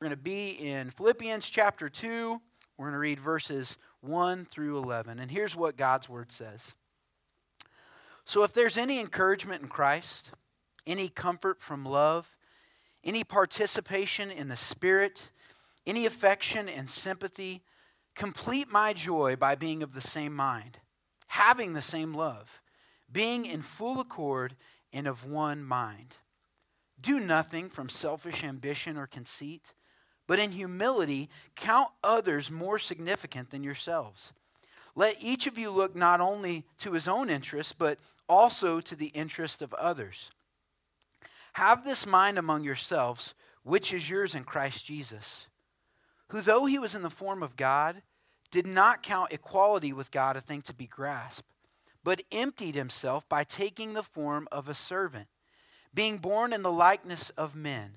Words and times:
We're 0.00 0.06
going 0.06 0.18
to 0.18 0.22
be 0.22 0.52
in 0.52 0.88
Philippians 0.88 1.50
chapter 1.50 1.90
2. 1.90 2.40
We're 2.78 2.86
going 2.86 2.94
to 2.94 2.98
read 2.98 3.20
verses 3.20 3.76
1 4.00 4.46
through 4.46 4.78
11. 4.78 5.18
And 5.18 5.30
here's 5.30 5.54
what 5.54 5.76
God's 5.76 6.08
word 6.08 6.32
says 6.32 6.74
So 8.24 8.42
if 8.42 8.54
there's 8.54 8.78
any 8.78 8.98
encouragement 8.98 9.60
in 9.60 9.68
Christ, 9.68 10.30
any 10.86 11.10
comfort 11.10 11.60
from 11.60 11.84
love, 11.84 12.34
any 13.04 13.24
participation 13.24 14.30
in 14.30 14.48
the 14.48 14.56
Spirit, 14.56 15.30
any 15.86 16.06
affection 16.06 16.66
and 16.66 16.88
sympathy, 16.88 17.62
complete 18.14 18.72
my 18.72 18.94
joy 18.94 19.36
by 19.36 19.54
being 19.54 19.82
of 19.82 19.92
the 19.92 20.00
same 20.00 20.34
mind, 20.34 20.78
having 21.26 21.74
the 21.74 21.82
same 21.82 22.14
love, 22.14 22.62
being 23.12 23.44
in 23.44 23.60
full 23.60 24.00
accord 24.00 24.56
and 24.94 25.06
of 25.06 25.26
one 25.26 25.62
mind. 25.62 26.16
Do 26.98 27.20
nothing 27.20 27.68
from 27.68 27.90
selfish 27.90 28.42
ambition 28.42 28.96
or 28.96 29.06
conceit 29.06 29.74
but 30.30 30.38
in 30.38 30.52
humility, 30.52 31.28
count 31.56 31.88
others 32.04 32.52
more 32.52 32.78
significant 32.78 33.50
than 33.50 33.64
yourselves. 33.64 34.32
Let 34.94 35.16
each 35.20 35.48
of 35.48 35.58
you 35.58 35.72
look 35.72 35.96
not 35.96 36.20
only 36.20 36.64
to 36.78 36.92
his 36.92 37.08
own 37.08 37.28
interest, 37.28 37.78
but 37.80 37.98
also 38.28 38.80
to 38.80 38.94
the 38.94 39.08
interest 39.08 39.60
of 39.60 39.74
others. 39.74 40.30
Have 41.54 41.84
this 41.84 42.06
mind 42.06 42.38
among 42.38 42.62
yourselves, 42.62 43.34
which 43.64 43.92
is 43.92 44.08
yours 44.08 44.36
in 44.36 44.44
Christ 44.44 44.86
Jesus, 44.86 45.48
who, 46.28 46.42
though 46.42 46.64
he 46.64 46.78
was 46.78 46.94
in 46.94 47.02
the 47.02 47.10
form 47.10 47.42
of 47.42 47.56
God, 47.56 48.00
did 48.52 48.68
not 48.68 49.02
count 49.02 49.32
equality 49.32 49.92
with 49.92 50.12
God 50.12 50.36
a 50.36 50.40
thing 50.40 50.62
to 50.62 50.72
be 50.72 50.86
grasped, 50.86 51.50
but 52.04 52.22
emptied 52.30 52.76
himself 52.76 53.28
by 53.28 53.42
taking 53.42 53.94
the 53.94 54.04
form 54.04 54.46
of 54.52 54.68
a 54.68 54.74
servant, 54.74 55.26
being 55.92 56.18
born 56.18 56.52
in 56.52 56.62
the 56.62 56.70
likeness 56.70 57.30
of 57.30 57.56
men 57.56 57.96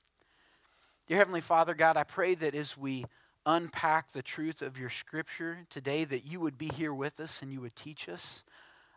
Dear 1.07 1.17
Heavenly 1.17 1.41
Father, 1.41 1.73
God, 1.73 1.97
I 1.97 2.03
pray 2.03 2.35
that 2.35 2.55
as 2.55 2.77
we 2.77 3.05
unpack 3.45 4.11
the 4.11 4.21
truth 4.21 4.61
of 4.61 4.77
your 4.77 4.89
scripture 4.89 5.59
today, 5.69 6.03
that 6.05 6.25
you 6.25 6.39
would 6.39 6.57
be 6.57 6.67
here 6.67 6.93
with 6.93 7.19
us 7.19 7.41
and 7.41 7.51
you 7.51 7.61
would 7.61 7.75
teach 7.75 8.07
us. 8.07 8.43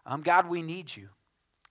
Um, 0.06 0.20
God, 0.22 0.48
we 0.48 0.62
need 0.62 0.94
you. 0.94 1.08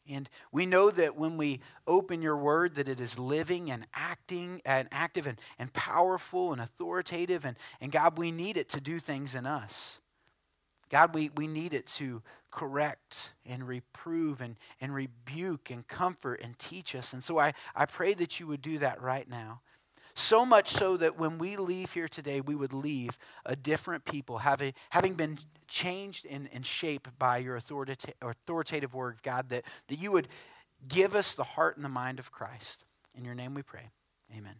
And 0.10 0.30
we 0.52 0.66
know 0.66 0.92
that 0.92 1.16
when 1.16 1.38
we 1.38 1.62
open 1.88 2.22
your 2.22 2.36
word, 2.36 2.76
that 2.76 2.90
it 2.90 3.00
is 3.00 3.18
living 3.18 3.72
and 3.72 3.86
acting 3.94 4.62
and 4.66 4.90
active 4.92 5.28
and, 5.28 5.40
and 5.58 5.72
powerful 5.72 6.52
and 6.52 6.60
authoritative. 6.60 7.46
And, 7.46 7.56
and 7.80 7.92
God, 7.92 8.18
we 8.18 8.32
need 8.32 8.58
it 8.58 8.70
to 8.70 8.82
do 8.82 9.00
things 9.00 9.36
in 9.36 9.46
us. 9.46 10.02
God, 10.90 11.14
we, 11.14 11.32
we 11.36 11.48
need 11.48 11.74
it 11.74 11.88
to 11.88 12.22
correct 12.52 13.34
and 13.46 13.66
reprove 13.68 14.42
and, 14.42 14.58
and 14.82 14.94
rebuke 14.94 15.72
and 15.72 15.88
comfort 15.88 16.42
and 16.44 16.60
teach 16.60 16.96
us. 16.96 17.14
And 17.14 17.24
so 17.24 17.40
I, 17.40 17.54
I 17.76 17.86
pray 17.86 18.14
that 18.16 18.40
you 18.40 18.48
would 18.48 18.62
do 18.62 18.80
that 18.80 19.02
right 19.02 19.28
now. 19.30 19.62
So 20.16 20.46
much 20.46 20.70
so 20.70 20.98
that 20.98 21.18
when 21.18 21.38
we 21.38 21.58
leave 21.58 21.94
here 21.94 22.08
today, 22.08 22.42
we 22.42 22.56
would 22.56 22.74
leave 22.74 23.18
a 23.46 23.56
different 23.56 24.06
people, 24.06 24.38
having, 24.38 24.74
having 24.90 25.16
been 25.16 25.40
changed 25.68 26.26
and, 26.30 26.50
and 26.54 26.66
shaped 26.66 27.18
by 27.18 27.38
your 27.38 27.56
authoritative, 27.56 28.14
authoritative 28.22 28.94
word, 28.94 29.16
of 29.16 29.24
God, 29.24 29.50
that, 29.50 29.64
that 29.88 30.00
you 30.00 30.12
would 30.12 30.28
give 30.88 31.16
us 31.16 31.34
the 31.34 31.44
heart 31.44 31.78
and 31.78 31.86
the 31.86 31.90
mind 31.90 32.20
of 32.20 32.32
Christ. 32.32 32.86
In 33.16 33.26
your 33.26 33.36
name 33.36 33.54
we 33.54 33.64
pray. 33.64 33.90
Amen. 34.36 34.56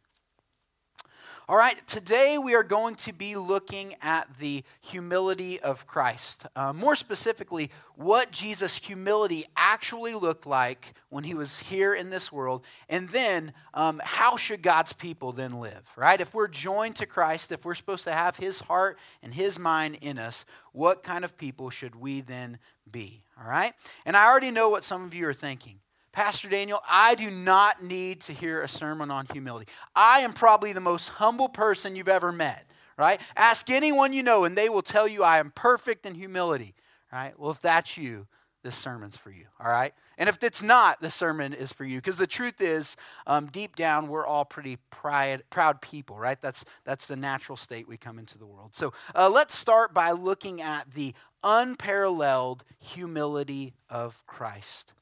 All 1.50 1.58
right, 1.58 1.76
today 1.86 2.38
we 2.38 2.56
are 2.56 2.64
going 2.64 2.96
to 2.96 3.12
be 3.12 3.36
looking 3.36 3.96
at 4.02 4.38
the 4.38 4.64
humility 4.80 5.60
of 5.60 5.86
Christ. 5.86 6.46
Uh, 6.56 6.72
more 6.72 6.96
specifically, 6.96 7.70
what 7.96 8.32
Jesus' 8.32 8.78
humility 8.78 9.44
actually 9.58 10.14
looked 10.14 10.46
like 10.46 10.94
when 11.10 11.26
he 11.26 11.34
was 11.34 11.60
here 11.60 11.94
in 11.94 12.10
this 12.10 12.32
world, 12.32 12.64
and 12.88 13.10
then 13.10 13.52
um, 13.74 14.02
how 14.06 14.38
should 14.38 14.62
God's 14.62 14.94
people 14.94 15.34
then 15.34 15.60
live, 15.60 15.84
right? 15.98 16.22
If 16.22 16.34
we're 16.34 16.48
joined 16.48 16.96
to 16.98 17.06
Christ, 17.06 17.52
if 17.52 17.66
we're 17.66 17.76
supposed 17.76 18.06
to 18.06 18.14
have 18.14 18.38
his 18.38 18.62
heart 18.62 18.98
and 19.22 19.34
his 19.34 19.60
mind 19.60 19.98
in 20.00 20.18
us, 20.18 20.46
what 20.72 21.04
kind 21.04 21.26
of 21.26 21.38
people 21.38 21.70
should 21.70 21.94
we 21.94 22.22
then 22.22 22.58
be, 22.90 23.22
all 23.38 23.50
right? 23.50 23.74
And 24.06 24.16
I 24.16 24.28
already 24.28 24.52
know 24.52 24.70
what 24.70 24.86
some 24.86 25.04
of 25.04 25.14
you 25.14 25.28
are 25.28 25.34
thinking. 25.34 25.82
Pastor 26.14 26.48
Daniel, 26.48 26.80
I 26.88 27.16
do 27.16 27.32
not 27.32 27.84
need 27.84 28.22
to 28.22 28.34
hear 28.34 28.62
a 28.62 28.68
sermon 28.68 29.10
on 29.10 29.26
humility. 29.34 29.66
I 29.96 30.20
am 30.20 30.32
probably 30.32 30.72
the 30.72 30.80
most 30.80 31.10
humble 31.10 31.50
person 31.50 31.96
you've 31.96 32.08
ever 32.08 32.32
met, 32.32 32.66
right? 33.00 33.20
Ask 33.36 33.72
anyone 33.72 34.14
you 34.14 34.22
know, 34.22 34.44
and 34.46 34.56
they 34.56 34.70
will 34.70 34.84
tell 34.84 35.08
you 35.08 35.24
I 35.24 35.40
am 35.40 35.52
perfect 35.56 36.06
in 36.06 36.14
humility, 36.14 36.76
right? 37.12 37.38
Well, 37.38 37.50
if 37.50 37.60
that's 37.60 37.98
you, 37.98 38.28
this 38.62 38.76
sermon's 38.76 39.18
for 39.18 39.32
you, 39.32 39.46
all 39.60 39.72
right? 39.72 39.92
And 40.20 40.30
if 40.30 40.42
it's 40.44 40.62
not, 40.62 41.02
the 41.02 41.10
sermon 41.10 41.52
is 41.52 41.74
for 41.74 41.84
you. 41.84 41.98
Because 41.98 42.18
the 42.18 42.28
truth 42.28 42.62
is, 42.62 42.96
um, 43.26 43.48
deep 43.48 43.76
down, 43.76 44.08
we're 44.08 44.26
all 44.26 44.46
pretty 44.46 44.78
pride, 44.92 45.42
proud 45.50 45.82
people, 45.82 46.18
right? 46.18 46.40
That's, 46.42 46.64
that's 46.86 47.08
the 47.08 47.16
natural 47.16 47.58
state 47.58 47.88
we 47.88 47.98
come 47.98 48.20
into 48.20 48.38
the 48.38 48.46
world. 48.46 48.76
So 48.76 48.94
uh, 49.16 49.30
let's 49.30 49.56
start 49.56 49.96
by 49.96 50.12
looking 50.12 50.62
at 50.62 50.92
the 50.92 51.16
unparalleled 51.44 52.64
humility 52.80 53.74
of 53.90 54.24
Christ. 54.28 54.94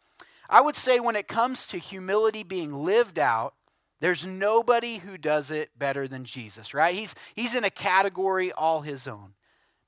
I 0.52 0.60
would 0.60 0.76
say 0.76 1.00
when 1.00 1.16
it 1.16 1.30
comes 1.30 1.66
to 1.68 1.78
humility 1.78 2.44
being 2.44 2.74
lived 2.74 3.18
out, 3.18 3.54
there's 4.02 4.28
nobody 4.28 4.98
who 4.98 5.18
does 5.18 5.50
it 5.50 5.70
better 5.78 6.08
than 6.08 6.26
Jesus, 6.26 6.74
right? 6.74 6.94
He's, 6.94 7.16
he's 7.36 7.56
in 7.56 7.64
a 7.64 7.70
category 7.70 8.52
all 8.52 8.82
his 8.82 9.08
own. 9.08 9.34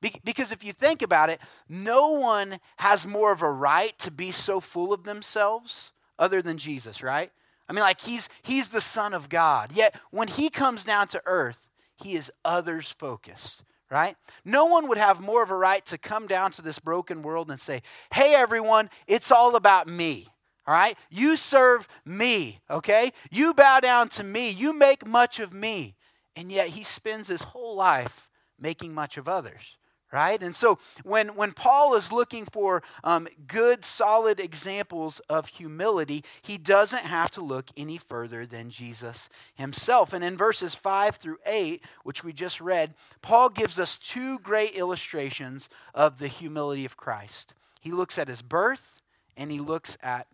Be- 0.02 0.22
because 0.24 0.52
if 0.54 0.64
you 0.64 0.72
think 0.72 1.02
about 1.02 1.30
it, 1.30 1.42
no 1.68 2.12
one 2.12 2.60
has 2.78 3.06
more 3.06 3.34
of 3.34 3.42
a 3.42 3.52
right 3.52 3.98
to 4.00 4.12
be 4.12 4.32
so 4.32 4.60
full 4.60 4.94
of 4.94 5.04
themselves 5.04 5.92
other 6.18 6.42
than 6.42 6.58
Jesus, 6.58 7.04
right? 7.04 7.32
I 7.68 7.74
mean, 7.74 7.84
like 7.84 8.00
he's, 8.00 8.30
he's 8.44 8.70
the 8.70 8.82
Son 8.82 9.14
of 9.14 9.30
God. 9.30 9.72
Yet 9.74 9.96
when 10.12 10.28
he 10.28 10.50
comes 10.50 10.86
down 10.86 11.08
to 11.10 11.22
earth, 11.26 11.70
he 11.98 12.14
is 12.14 12.32
others 12.46 12.90
focused 12.98 13.64
right? 13.92 14.16
No 14.44 14.66
one 14.66 14.88
would 14.88 14.98
have 14.98 15.22
more 15.22 15.44
of 15.44 15.52
a 15.52 15.56
right 15.56 15.86
to 15.86 16.00
come 16.00 16.26
down 16.26 16.50
to 16.54 16.64
this 16.64 16.80
broken 16.80 17.22
world 17.22 17.52
and 17.52 17.60
say, 17.60 17.84
hey, 18.12 18.34
everyone, 18.34 18.90
it's 19.06 19.32
all 19.32 19.56
about 19.56 19.88
me. 19.88 20.28
All 20.66 20.74
right? 20.74 20.98
You 21.10 21.36
serve 21.36 21.88
me, 22.06 22.60
okay? 22.70 23.12
You 23.30 23.54
bow 23.54 23.80
down 23.82 24.10
to 24.10 24.24
me. 24.24 24.50
You 24.50 24.72
make 24.78 25.06
much 25.06 25.40
of 25.40 25.54
me. 25.54 25.96
And 26.36 26.52
yet 26.52 26.70
he 26.70 26.84
spends 26.84 27.28
his 27.28 27.44
whole 27.44 27.76
life 27.76 28.30
making 28.58 28.94
much 28.94 29.18
of 29.18 29.28
others, 29.28 29.78
right? 30.12 30.42
And 30.42 30.56
so 30.56 30.80
when, 31.04 31.36
when 31.36 31.52
Paul 31.52 31.96
is 31.96 32.14
looking 32.14 32.46
for 32.46 32.82
um, 33.04 33.28
good, 33.46 33.84
solid 33.84 34.40
examples 34.40 35.20
of 35.22 35.48
humility, 35.48 36.24
he 36.42 36.58
doesn't 36.58 37.04
have 37.04 37.30
to 37.32 37.42
look 37.42 37.70
any 37.76 37.98
further 37.98 38.46
than 38.46 38.70
Jesus 38.70 39.28
himself. 39.54 40.14
And 40.14 40.24
in 40.24 40.38
verses 40.38 40.76
5 40.76 41.18
through 41.18 41.38
8, 41.46 41.84
which 42.04 42.24
we 42.24 42.32
just 42.32 42.62
read, 42.62 42.96
Paul 43.22 43.50
gives 43.50 43.78
us 43.78 43.98
two 43.98 44.40
great 44.40 44.76
illustrations 44.76 45.70
of 45.94 46.20
the 46.20 46.30
humility 46.30 46.86
of 46.86 46.98
Christ. 46.98 47.54
He 47.82 47.92
looks 47.92 48.18
at 48.18 48.30
his 48.30 48.42
birth 48.42 49.02
and 49.36 49.52
he 49.52 49.60
looks 49.60 49.98
at 50.02 50.28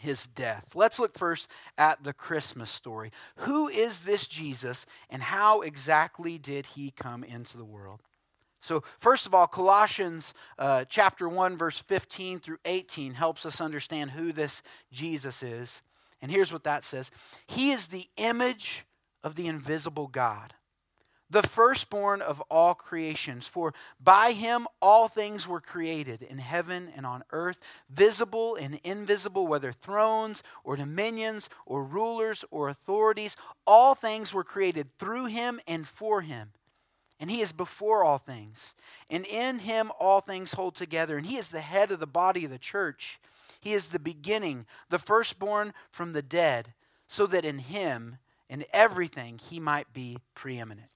his 0.00 0.26
death. 0.26 0.74
Let's 0.74 0.98
look 0.98 1.16
first 1.16 1.48
at 1.78 2.02
the 2.02 2.12
Christmas 2.12 2.70
story. 2.70 3.12
Who 3.36 3.68
is 3.68 4.00
this 4.00 4.26
Jesus 4.26 4.86
and 5.10 5.22
how 5.22 5.60
exactly 5.60 6.38
did 6.38 6.66
he 6.66 6.90
come 6.90 7.24
into 7.24 7.56
the 7.56 7.64
world? 7.64 8.00
So, 8.60 8.84
first 9.00 9.26
of 9.26 9.34
all, 9.34 9.48
Colossians 9.48 10.34
uh, 10.56 10.84
chapter 10.88 11.28
1, 11.28 11.56
verse 11.56 11.80
15 11.80 12.38
through 12.38 12.58
18 12.64 13.14
helps 13.14 13.44
us 13.44 13.60
understand 13.60 14.12
who 14.12 14.32
this 14.32 14.62
Jesus 14.92 15.42
is. 15.42 15.82
And 16.20 16.30
here's 16.30 16.52
what 16.52 16.64
that 16.64 16.84
says 16.84 17.10
He 17.48 17.72
is 17.72 17.88
the 17.88 18.08
image 18.16 18.84
of 19.24 19.34
the 19.34 19.48
invisible 19.48 20.06
God 20.06 20.54
the 21.32 21.42
firstborn 21.42 22.20
of 22.20 22.42
all 22.50 22.74
creations. 22.74 23.46
For 23.46 23.72
by 23.98 24.32
him 24.32 24.68
all 24.82 25.08
things 25.08 25.48
were 25.48 25.60
created 25.60 26.22
in 26.22 26.36
heaven 26.36 26.92
and 26.94 27.06
on 27.06 27.24
earth, 27.30 27.58
visible 27.88 28.54
and 28.54 28.78
invisible, 28.84 29.46
whether 29.46 29.72
thrones 29.72 30.42
or 30.62 30.76
dominions 30.76 31.48
or 31.64 31.84
rulers 31.84 32.44
or 32.50 32.68
authorities. 32.68 33.36
All 33.66 33.94
things 33.94 34.34
were 34.34 34.44
created 34.44 34.98
through 34.98 35.26
him 35.26 35.58
and 35.66 35.88
for 35.88 36.20
him. 36.20 36.50
And 37.18 37.30
he 37.30 37.40
is 37.40 37.52
before 37.52 38.04
all 38.04 38.18
things. 38.18 38.74
And 39.08 39.24
in 39.26 39.60
him 39.60 39.90
all 39.98 40.20
things 40.20 40.52
hold 40.52 40.74
together. 40.74 41.16
And 41.16 41.24
he 41.24 41.38
is 41.38 41.48
the 41.48 41.60
head 41.60 41.90
of 41.92 42.00
the 42.00 42.06
body 42.06 42.44
of 42.44 42.50
the 42.50 42.58
church. 42.58 43.18
He 43.60 43.72
is 43.72 43.88
the 43.88 43.98
beginning, 43.98 44.66
the 44.90 44.98
firstborn 44.98 45.72
from 45.90 46.12
the 46.12 46.22
dead, 46.22 46.74
so 47.06 47.26
that 47.28 47.44
in 47.44 47.58
him, 47.58 48.18
in 48.50 48.64
everything, 48.72 49.38
he 49.38 49.58
might 49.60 49.94
be 49.94 50.18
preeminent. 50.34 50.90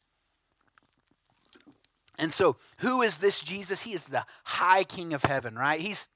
And 2.19 2.33
so, 2.33 2.57
who 2.79 3.03
is 3.03 3.19
this 3.19 3.41
Jesus? 3.41 3.83
He 3.83 3.93
is 3.93 4.05
the 4.05 4.25
high 4.45 4.85
king 4.85 5.13
of 5.13 5.25
heaven, 5.25 5.55
right? 5.57 5.81
He's 5.81 6.07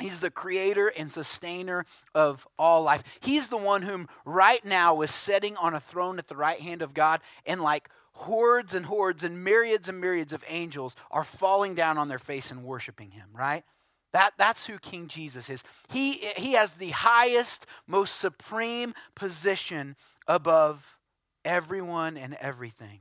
He's 0.00 0.20
the 0.20 0.30
creator 0.30 0.92
and 0.96 1.12
sustainer 1.12 1.84
of 2.14 2.46
all 2.56 2.82
life. 2.82 3.02
He's 3.20 3.48
the 3.48 3.56
one 3.56 3.82
whom 3.82 4.08
right 4.24 4.64
now 4.64 5.00
is 5.00 5.10
sitting 5.10 5.56
on 5.56 5.74
a 5.74 5.80
throne 5.80 6.20
at 6.20 6.28
the 6.28 6.36
right 6.36 6.60
hand 6.60 6.82
of 6.82 6.94
God, 6.94 7.20
and 7.44 7.60
like 7.60 7.88
hordes 8.12 8.74
and 8.74 8.86
hordes 8.86 9.24
and 9.24 9.42
myriads 9.42 9.88
and 9.88 10.00
myriads 10.00 10.32
of 10.32 10.44
angels 10.48 10.94
are 11.10 11.24
falling 11.24 11.74
down 11.74 11.98
on 11.98 12.08
their 12.08 12.18
face 12.18 12.50
and 12.50 12.64
worshiping 12.64 13.10
him, 13.10 13.28
right? 13.32 13.64
That, 14.12 14.32
that's 14.38 14.66
who 14.66 14.78
King 14.78 15.08
Jesus 15.08 15.50
is. 15.50 15.62
He, 15.90 16.12
he 16.36 16.52
has 16.52 16.72
the 16.72 16.90
highest, 16.90 17.66
most 17.86 18.16
supreme 18.16 18.94
position 19.14 19.96
above 20.26 20.96
everyone 21.44 22.16
and 22.16 22.34
everything. 22.40 23.00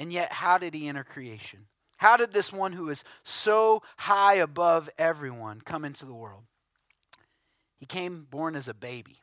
And 0.00 0.10
yet, 0.10 0.32
how 0.32 0.56
did 0.56 0.72
he 0.72 0.88
enter 0.88 1.04
creation? 1.04 1.66
How 1.98 2.16
did 2.16 2.32
this 2.32 2.50
one 2.50 2.72
who 2.72 2.88
is 2.88 3.04
so 3.22 3.82
high 3.98 4.36
above 4.36 4.88
everyone 4.96 5.60
come 5.60 5.84
into 5.84 6.06
the 6.06 6.14
world? 6.14 6.44
He 7.78 7.84
came 7.84 8.26
born 8.30 8.56
as 8.56 8.66
a 8.66 8.72
baby, 8.72 9.18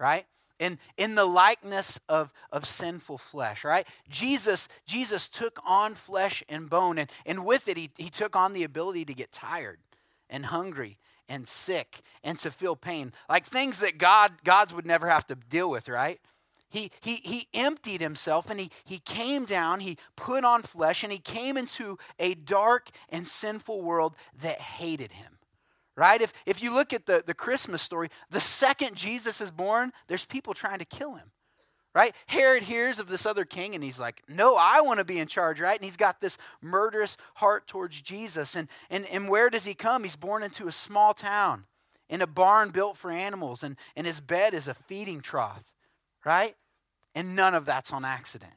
right? 0.00 0.24
In, 0.58 0.78
in 0.96 1.16
the 1.16 1.26
likeness 1.26 2.00
of, 2.08 2.32
of 2.50 2.64
sinful 2.64 3.18
flesh, 3.18 3.62
right? 3.62 3.86
Jesus, 4.08 4.68
Jesus 4.86 5.28
took 5.28 5.60
on 5.66 5.94
flesh 5.94 6.42
and 6.48 6.70
bone, 6.70 6.96
and, 6.96 7.12
and 7.26 7.44
with 7.44 7.68
it, 7.68 7.76
he, 7.76 7.90
he 7.98 8.08
took 8.08 8.34
on 8.34 8.54
the 8.54 8.64
ability 8.64 9.04
to 9.04 9.14
get 9.14 9.32
tired 9.32 9.78
and 10.30 10.46
hungry 10.46 10.96
and 11.28 11.46
sick 11.46 12.00
and 12.24 12.38
to 12.38 12.50
feel 12.50 12.74
pain. 12.74 13.12
Like 13.28 13.44
things 13.44 13.80
that 13.80 13.98
God 13.98 14.32
gods 14.44 14.72
would 14.72 14.86
never 14.86 15.08
have 15.08 15.26
to 15.26 15.34
deal 15.34 15.70
with, 15.70 15.90
right? 15.90 16.18
He, 16.68 16.90
he, 17.00 17.16
he 17.16 17.48
emptied 17.54 18.00
himself 18.00 18.50
and 18.50 18.58
he, 18.58 18.70
he 18.84 18.98
came 18.98 19.44
down, 19.44 19.80
he 19.80 19.98
put 20.16 20.44
on 20.44 20.62
flesh, 20.62 21.04
and 21.04 21.12
he 21.12 21.18
came 21.18 21.56
into 21.56 21.98
a 22.18 22.34
dark 22.34 22.90
and 23.08 23.26
sinful 23.28 23.82
world 23.82 24.14
that 24.40 24.60
hated 24.60 25.12
him. 25.12 25.38
Right? 25.94 26.20
If, 26.20 26.32
if 26.44 26.62
you 26.62 26.74
look 26.74 26.92
at 26.92 27.06
the, 27.06 27.22
the 27.24 27.34
Christmas 27.34 27.80
story, 27.80 28.10
the 28.30 28.40
second 28.40 28.96
Jesus 28.96 29.40
is 29.40 29.50
born, 29.50 29.92
there's 30.08 30.26
people 30.26 30.52
trying 30.52 30.80
to 30.80 30.84
kill 30.84 31.14
him. 31.14 31.30
Right? 31.94 32.14
Herod 32.26 32.64
hears 32.64 33.00
of 33.00 33.08
this 33.08 33.24
other 33.24 33.46
king 33.46 33.74
and 33.74 33.82
he's 33.82 33.98
like, 33.98 34.22
No, 34.28 34.56
I 34.58 34.82
want 34.82 34.98
to 34.98 35.04
be 35.04 35.18
in 35.18 35.28
charge, 35.28 35.60
right? 35.60 35.76
And 35.76 35.84
he's 35.84 35.96
got 35.96 36.20
this 36.20 36.36
murderous 36.60 37.16
heart 37.36 37.66
towards 37.66 38.02
Jesus. 38.02 38.54
And, 38.54 38.68
and, 38.90 39.06
and 39.06 39.30
where 39.30 39.48
does 39.48 39.64
he 39.64 39.72
come? 39.72 40.02
He's 40.02 40.16
born 40.16 40.42
into 40.42 40.68
a 40.68 40.72
small 40.72 41.14
town 41.14 41.64
in 42.10 42.20
a 42.20 42.26
barn 42.26 42.68
built 42.68 42.98
for 42.98 43.10
animals, 43.10 43.64
and, 43.64 43.76
and 43.96 44.06
his 44.06 44.20
bed 44.20 44.52
is 44.52 44.68
a 44.68 44.74
feeding 44.74 45.20
trough 45.22 45.75
right? 46.26 46.54
And 47.14 47.34
none 47.34 47.54
of 47.54 47.64
that's 47.64 47.92
on 47.92 48.04
accident. 48.04 48.52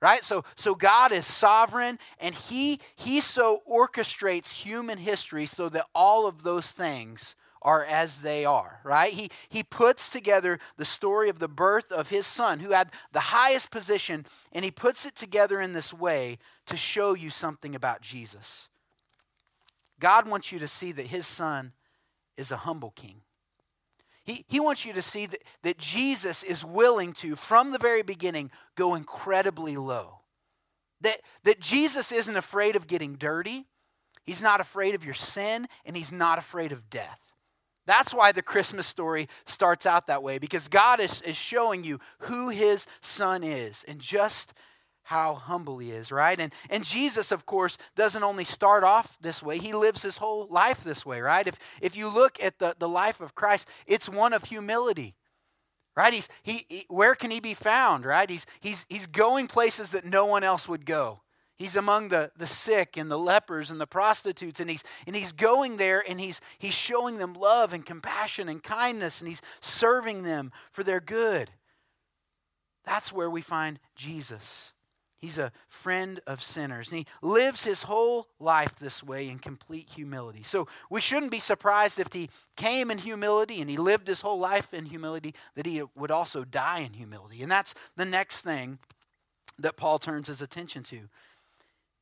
Right? 0.00 0.22
So 0.22 0.44
so 0.54 0.74
God 0.74 1.12
is 1.12 1.26
sovereign 1.26 1.98
and 2.20 2.34
he 2.34 2.78
he 2.94 3.22
so 3.22 3.62
orchestrates 3.68 4.52
human 4.52 4.98
history 4.98 5.46
so 5.46 5.70
that 5.70 5.86
all 5.94 6.26
of 6.26 6.42
those 6.42 6.72
things 6.72 7.36
are 7.64 7.84
as 7.84 8.20
they 8.20 8.44
are, 8.44 8.80
right? 8.84 9.12
He, 9.12 9.30
he 9.48 9.62
puts 9.62 10.10
together 10.10 10.58
the 10.76 10.84
story 10.84 11.30
of 11.30 11.38
the 11.38 11.48
birth 11.48 11.90
of 11.90 12.10
his 12.10 12.26
son, 12.26 12.60
who 12.60 12.72
had 12.72 12.90
the 13.12 13.20
highest 13.20 13.70
position, 13.70 14.26
and 14.52 14.66
he 14.66 14.70
puts 14.70 15.06
it 15.06 15.16
together 15.16 15.62
in 15.62 15.72
this 15.72 15.90
way 15.92 16.36
to 16.66 16.76
show 16.76 17.14
you 17.14 17.30
something 17.30 17.74
about 17.74 18.02
Jesus. 18.02 18.68
God 19.98 20.28
wants 20.28 20.52
you 20.52 20.58
to 20.58 20.68
see 20.68 20.92
that 20.92 21.06
his 21.06 21.26
son 21.26 21.72
is 22.36 22.52
a 22.52 22.58
humble 22.58 22.90
king. 22.90 23.23
He, 24.24 24.44
he 24.48 24.60
wants 24.60 24.84
you 24.84 24.92
to 24.94 25.02
see 25.02 25.26
that, 25.26 25.42
that 25.62 25.78
Jesus 25.78 26.42
is 26.42 26.64
willing 26.64 27.12
to, 27.14 27.36
from 27.36 27.72
the 27.72 27.78
very 27.78 28.02
beginning, 28.02 28.50
go 28.74 28.94
incredibly 28.94 29.76
low. 29.76 30.20
That, 31.02 31.20
that 31.44 31.60
Jesus 31.60 32.10
isn't 32.10 32.36
afraid 32.36 32.76
of 32.76 32.86
getting 32.86 33.16
dirty, 33.16 33.66
he's 34.24 34.42
not 34.42 34.60
afraid 34.60 34.94
of 34.94 35.04
your 35.04 35.14
sin, 35.14 35.68
and 35.84 35.96
he's 35.96 36.12
not 36.12 36.38
afraid 36.38 36.72
of 36.72 36.88
death. 36.88 37.20
That's 37.86 38.14
why 38.14 38.32
the 38.32 38.40
Christmas 38.40 38.86
story 38.86 39.28
starts 39.44 39.84
out 39.84 40.06
that 40.06 40.22
way, 40.22 40.38
because 40.38 40.68
God 40.68 41.00
is, 41.00 41.20
is 41.20 41.36
showing 41.36 41.84
you 41.84 42.00
who 42.20 42.48
his 42.48 42.86
son 43.02 43.44
is 43.44 43.84
and 43.86 43.98
just 43.98 44.54
how 45.04 45.34
humble 45.34 45.78
he 45.78 45.90
is, 45.90 46.10
right? 46.10 46.40
And, 46.40 46.52
and 46.68 46.82
Jesus, 46.82 47.30
of 47.30 47.46
course, 47.46 47.78
doesn't 47.94 48.24
only 48.24 48.44
start 48.44 48.84
off 48.84 49.16
this 49.20 49.42
way, 49.42 49.58
he 49.58 49.72
lives 49.72 50.02
his 50.02 50.16
whole 50.16 50.46
life 50.48 50.82
this 50.82 51.06
way, 51.06 51.20
right? 51.20 51.46
If, 51.46 51.58
if 51.80 51.96
you 51.96 52.08
look 52.08 52.42
at 52.42 52.58
the, 52.58 52.74
the 52.78 52.88
life 52.88 53.20
of 53.20 53.34
Christ, 53.34 53.68
it's 53.86 54.08
one 54.08 54.32
of 54.32 54.44
humility. 54.44 55.14
Right? 55.96 56.12
He's 56.12 56.28
he, 56.42 56.66
he 56.68 56.86
where 56.88 57.14
can 57.14 57.30
he 57.30 57.38
be 57.38 57.54
found, 57.54 58.04
right? 58.04 58.28
He's 58.28 58.46
he's 58.58 58.84
he's 58.88 59.06
going 59.06 59.46
places 59.46 59.90
that 59.90 60.04
no 60.04 60.26
one 60.26 60.42
else 60.42 60.68
would 60.68 60.84
go. 60.86 61.20
He's 61.56 61.76
among 61.76 62.08
the, 62.08 62.32
the 62.36 62.48
sick 62.48 62.96
and 62.96 63.08
the 63.08 63.16
lepers 63.16 63.70
and 63.70 63.80
the 63.80 63.86
prostitutes, 63.86 64.58
and 64.58 64.68
he's 64.68 64.82
and 65.06 65.14
he's 65.14 65.30
going 65.30 65.76
there 65.76 66.02
and 66.08 66.18
he's 66.18 66.40
he's 66.58 66.74
showing 66.74 67.18
them 67.18 67.34
love 67.34 67.72
and 67.72 67.86
compassion 67.86 68.48
and 68.48 68.60
kindness, 68.60 69.20
and 69.20 69.28
he's 69.28 69.42
serving 69.60 70.24
them 70.24 70.50
for 70.72 70.82
their 70.82 71.00
good. 71.00 71.50
That's 72.84 73.12
where 73.12 73.30
we 73.30 73.40
find 73.40 73.78
Jesus. 73.94 74.73
He's 75.24 75.38
a 75.38 75.52
friend 75.68 76.20
of 76.26 76.42
sinners. 76.42 76.92
And 76.92 76.98
he 76.98 77.06
lives 77.22 77.64
his 77.64 77.84
whole 77.84 78.28
life 78.38 78.76
this 78.76 79.02
way 79.02 79.30
in 79.30 79.38
complete 79.38 79.88
humility. 79.88 80.42
So 80.42 80.68
we 80.90 81.00
shouldn't 81.00 81.30
be 81.30 81.38
surprised 81.38 81.98
if 81.98 82.12
he 82.12 82.28
came 82.56 82.90
in 82.90 82.98
humility 82.98 83.62
and 83.62 83.70
he 83.70 83.78
lived 83.78 84.06
his 84.06 84.20
whole 84.20 84.38
life 84.38 84.74
in 84.74 84.84
humility, 84.84 85.34
that 85.54 85.64
he 85.64 85.82
would 85.96 86.10
also 86.10 86.44
die 86.44 86.80
in 86.80 86.92
humility. 86.92 87.42
And 87.42 87.50
that's 87.50 87.74
the 87.96 88.04
next 88.04 88.42
thing 88.42 88.78
that 89.58 89.78
Paul 89.78 89.98
turns 89.98 90.28
his 90.28 90.42
attention 90.42 90.82
to. 90.84 91.08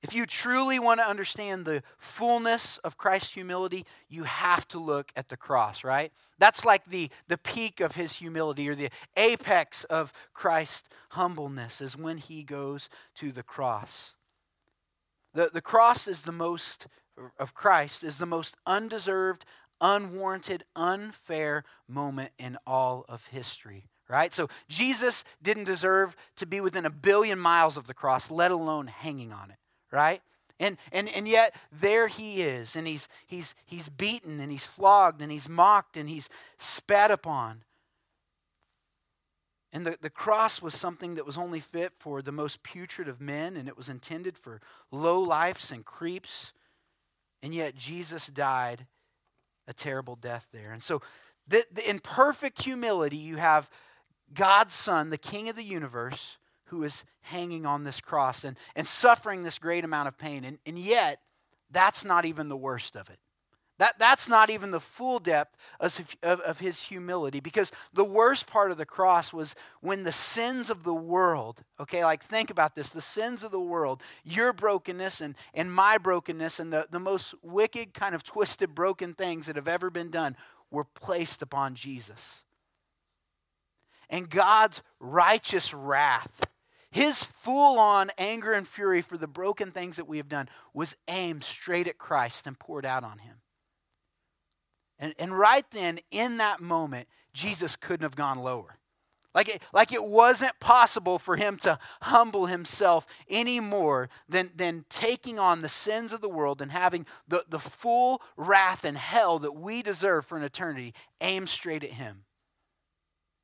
If 0.02 0.14
you 0.14 0.26
truly 0.26 0.80
want 0.80 0.98
to 0.98 1.08
understand 1.08 1.64
the 1.64 1.84
fullness 1.96 2.78
of 2.78 2.96
Christ's 2.96 3.34
humility, 3.34 3.86
you 4.08 4.24
have 4.24 4.66
to 4.68 4.80
look 4.80 5.12
at 5.14 5.28
the 5.28 5.36
cross, 5.36 5.84
right? 5.84 6.12
That's 6.38 6.64
like 6.64 6.86
the, 6.86 7.08
the 7.28 7.38
peak 7.38 7.80
of 7.80 7.94
his 7.94 8.16
humility 8.16 8.68
or 8.68 8.74
the 8.74 8.90
apex 9.16 9.84
of 9.84 10.12
Christ's 10.34 10.88
humbleness 11.10 11.80
is 11.80 11.96
when 11.96 12.18
he 12.18 12.42
goes 12.42 12.90
to 13.16 13.30
the 13.30 13.44
cross. 13.44 14.16
The, 15.34 15.50
the 15.54 15.62
cross 15.62 16.08
is 16.08 16.22
the 16.22 16.32
most, 16.32 16.88
of 17.38 17.54
Christ, 17.54 18.02
is 18.02 18.18
the 18.18 18.26
most 18.26 18.56
undeserved, 18.66 19.44
unwarranted, 19.80 20.64
unfair 20.74 21.62
moment 21.86 22.32
in 22.38 22.58
all 22.66 23.04
of 23.08 23.26
history 23.26 23.84
right? 24.08 24.34
So 24.34 24.48
Jesus 24.68 25.24
didn't 25.40 25.64
deserve 25.64 26.14
to 26.36 26.44
be 26.44 26.60
within 26.60 26.84
a 26.84 26.90
billion 26.90 27.38
miles 27.38 27.78
of 27.78 27.86
the 27.86 27.94
cross, 27.94 28.30
let 28.30 28.50
alone 28.50 28.86
hanging 28.88 29.32
on 29.32 29.50
it 29.50 29.56
right? 29.92 30.22
And, 30.58 30.78
and, 30.92 31.08
and 31.08 31.26
yet 31.26 31.54
there 31.72 32.06
he 32.06 32.42
is, 32.42 32.76
and 32.76 32.86
he's, 32.86 33.08
he's, 33.26 33.54
he's 33.64 33.88
beaten, 33.88 34.40
and 34.40 34.50
he's 34.52 34.66
flogged, 34.66 35.20
and 35.20 35.32
he's 35.32 35.48
mocked, 35.48 35.96
and 35.96 36.08
he's 36.08 36.28
spat 36.58 37.10
upon. 37.10 37.62
And 39.72 39.86
the, 39.86 39.96
the 40.00 40.10
cross 40.10 40.60
was 40.60 40.74
something 40.74 41.14
that 41.14 41.26
was 41.26 41.38
only 41.38 41.58
fit 41.58 41.92
for 41.98 42.20
the 42.20 42.32
most 42.32 42.62
putrid 42.62 43.08
of 43.08 43.20
men, 43.20 43.56
and 43.56 43.66
it 43.68 43.76
was 43.76 43.88
intended 43.88 44.36
for 44.36 44.60
low 44.90 45.20
lifes 45.20 45.72
and 45.72 45.84
creeps. 45.84 46.52
And 47.42 47.54
yet 47.54 47.74
Jesus 47.74 48.26
died 48.26 48.86
a 49.66 49.72
terrible 49.72 50.16
death 50.16 50.46
there. 50.52 50.72
And 50.72 50.82
so, 50.82 51.02
the, 51.48 51.64
the, 51.72 51.88
in 51.88 51.98
perfect 51.98 52.62
humility, 52.62 53.16
you 53.16 53.36
have 53.36 53.68
God's 54.32 54.74
Son, 54.74 55.10
the 55.10 55.18
King 55.18 55.48
of 55.48 55.56
the 55.56 55.64
universe, 55.64 56.38
who 56.72 56.82
is 56.84 57.04
hanging 57.20 57.66
on 57.66 57.84
this 57.84 58.00
cross 58.00 58.44
and, 58.44 58.56
and 58.74 58.88
suffering 58.88 59.42
this 59.42 59.58
great 59.58 59.84
amount 59.84 60.08
of 60.08 60.16
pain. 60.16 60.42
And, 60.42 60.58
and 60.64 60.78
yet, 60.78 61.20
that's 61.70 62.02
not 62.02 62.24
even 62.24 62.48
the 62.48 62.56
worst 62.56 62.96
of 62.96 63.10
it. 63.10 63.18
That, 63.78 63.98
that's 63.98 64.26
not 64.26 64.48
even 64.48 64.70
the 64.70 64.80
full 64.80 65.18
depth 65.18 65.54
of, 65.80 66.16
of, 66.22 66.40
of, 66.40 66.60
his 66.60 66.82
humility 66.82 67.40
because 67.40 67.72
the 67.92 68.04
worst 68.04 68.46
part 68.46 68.70
of 68.70 68.78
the 68.78 68.86
cross 68.86 69.32
was 69.32 69.54
when 69.80 70.02
the 70.02 70.12
sins 70.12 70.70
of 70.70 70.82
the 70.82 70.94
world, 70.94 71.62
okay, 71.78 72.04
like 72.04 72.24
think 72.24 72.50
about 72.50 72.74
this 72.74 72.90
the 72.90 73.00
sins 73.00 73.44
of 73.44 73.50
the 73.50 73.60
world, 73.60 74.02
your 74.24 74.52
brokenness 74.52 75.20
and, 75.20 75.34
and 75.52 75.74
my 75.74 75.98
brokenness, 75.98 76.58
and 76.58 76.72
the, 76.72 76.86
the 76.90 77.00
most 77.00 77.34
wicked, 77.42 77.92
kind 77.92 78.14
of 78.14 78.22
twisted, 78.22 78.74
broken 78.74 79.14
things 79.14 79.46
that 79.46 79.56
have 79.56 79.68
ever 79.68 79.90
been 79.90 80.10
done 80.10 80.36
were 80.70 80.84
placed 80.84 81.42
upon 81.42 81.74
Jesus. 81.74 82.44
And 84.08 84.30
God's 84.30 84.82
righteous 85.00 85.74
wrath 85.74 86.46
his 86.92 87.24
full 87.24 87.78
on 87.78 88.10
anger 88.18 88.52
and 88.52 88.68
fury 88.68 89.00
for 89.00 89.16
the 89.16 89.26
broken 89.26 89.72
things 89.72 89.96
that 89.96 90.06
we 90.06 90.18
have 90.18 90.28
done 90.28 90.48
was 90.74 90.94
aimed 91.08 91.42
straight 91.42 91.88
at 91.88 91.98
Christ 91.98 92.46
and 92.46 92.58
poured 92.58 92.84
out 92.84 93.02
on 93.02 93.18
him. 93.18 93.36
And, 94.98 95.14
and 95.18 95.36
right 95.36 95.64
then, 95.70 96.00
in 96.10 96.36
that 96.36 96.60
moment, 96.60 97.08
Jesus 97.32 97.76
couldn't 97.76 98.04
have 98.04 98.14
gone 98.14 98.38
lower. 98.38 98.78
Like 99.34 99.48
it, 99.48 99.62
like 99.72 99.92
it 99.92 100.04
wasn't 100.04 100.60
possible 100.60 101.18
for 101.18 101.36
him 101.36 101.56
to 101.58 101.78
humble 102.02 102.44
himself 102.46 103.06
any 103.26 103.58
more 103.58 104.10
than, 104.28 104.52
than 104.54 104.84
taking 104.90 105.38
on 105.38 105.62
the 105.62 105.70
sins 105.70 106.12
of 106.12 106.20
the 106.20 106.28
world 106.28 106.60
and 106.60 106.70
having 106.70 107.06
the, 107.26 107.44
the 107.48 107.58
full 107.58 108.20
wrath 108.36 108.84
and 108.84 108.98
hell 108.98 109.38
that 109.38 109.54
we 109.54 109.82
deserve 109.82 110.26
for 110.26 110.36
an 110.36 110.44
eternity 110.44 110.92
aimed 111.22 111.48
straight 111.48 111.82
at 111.82 111.92
him. 111.92 112.24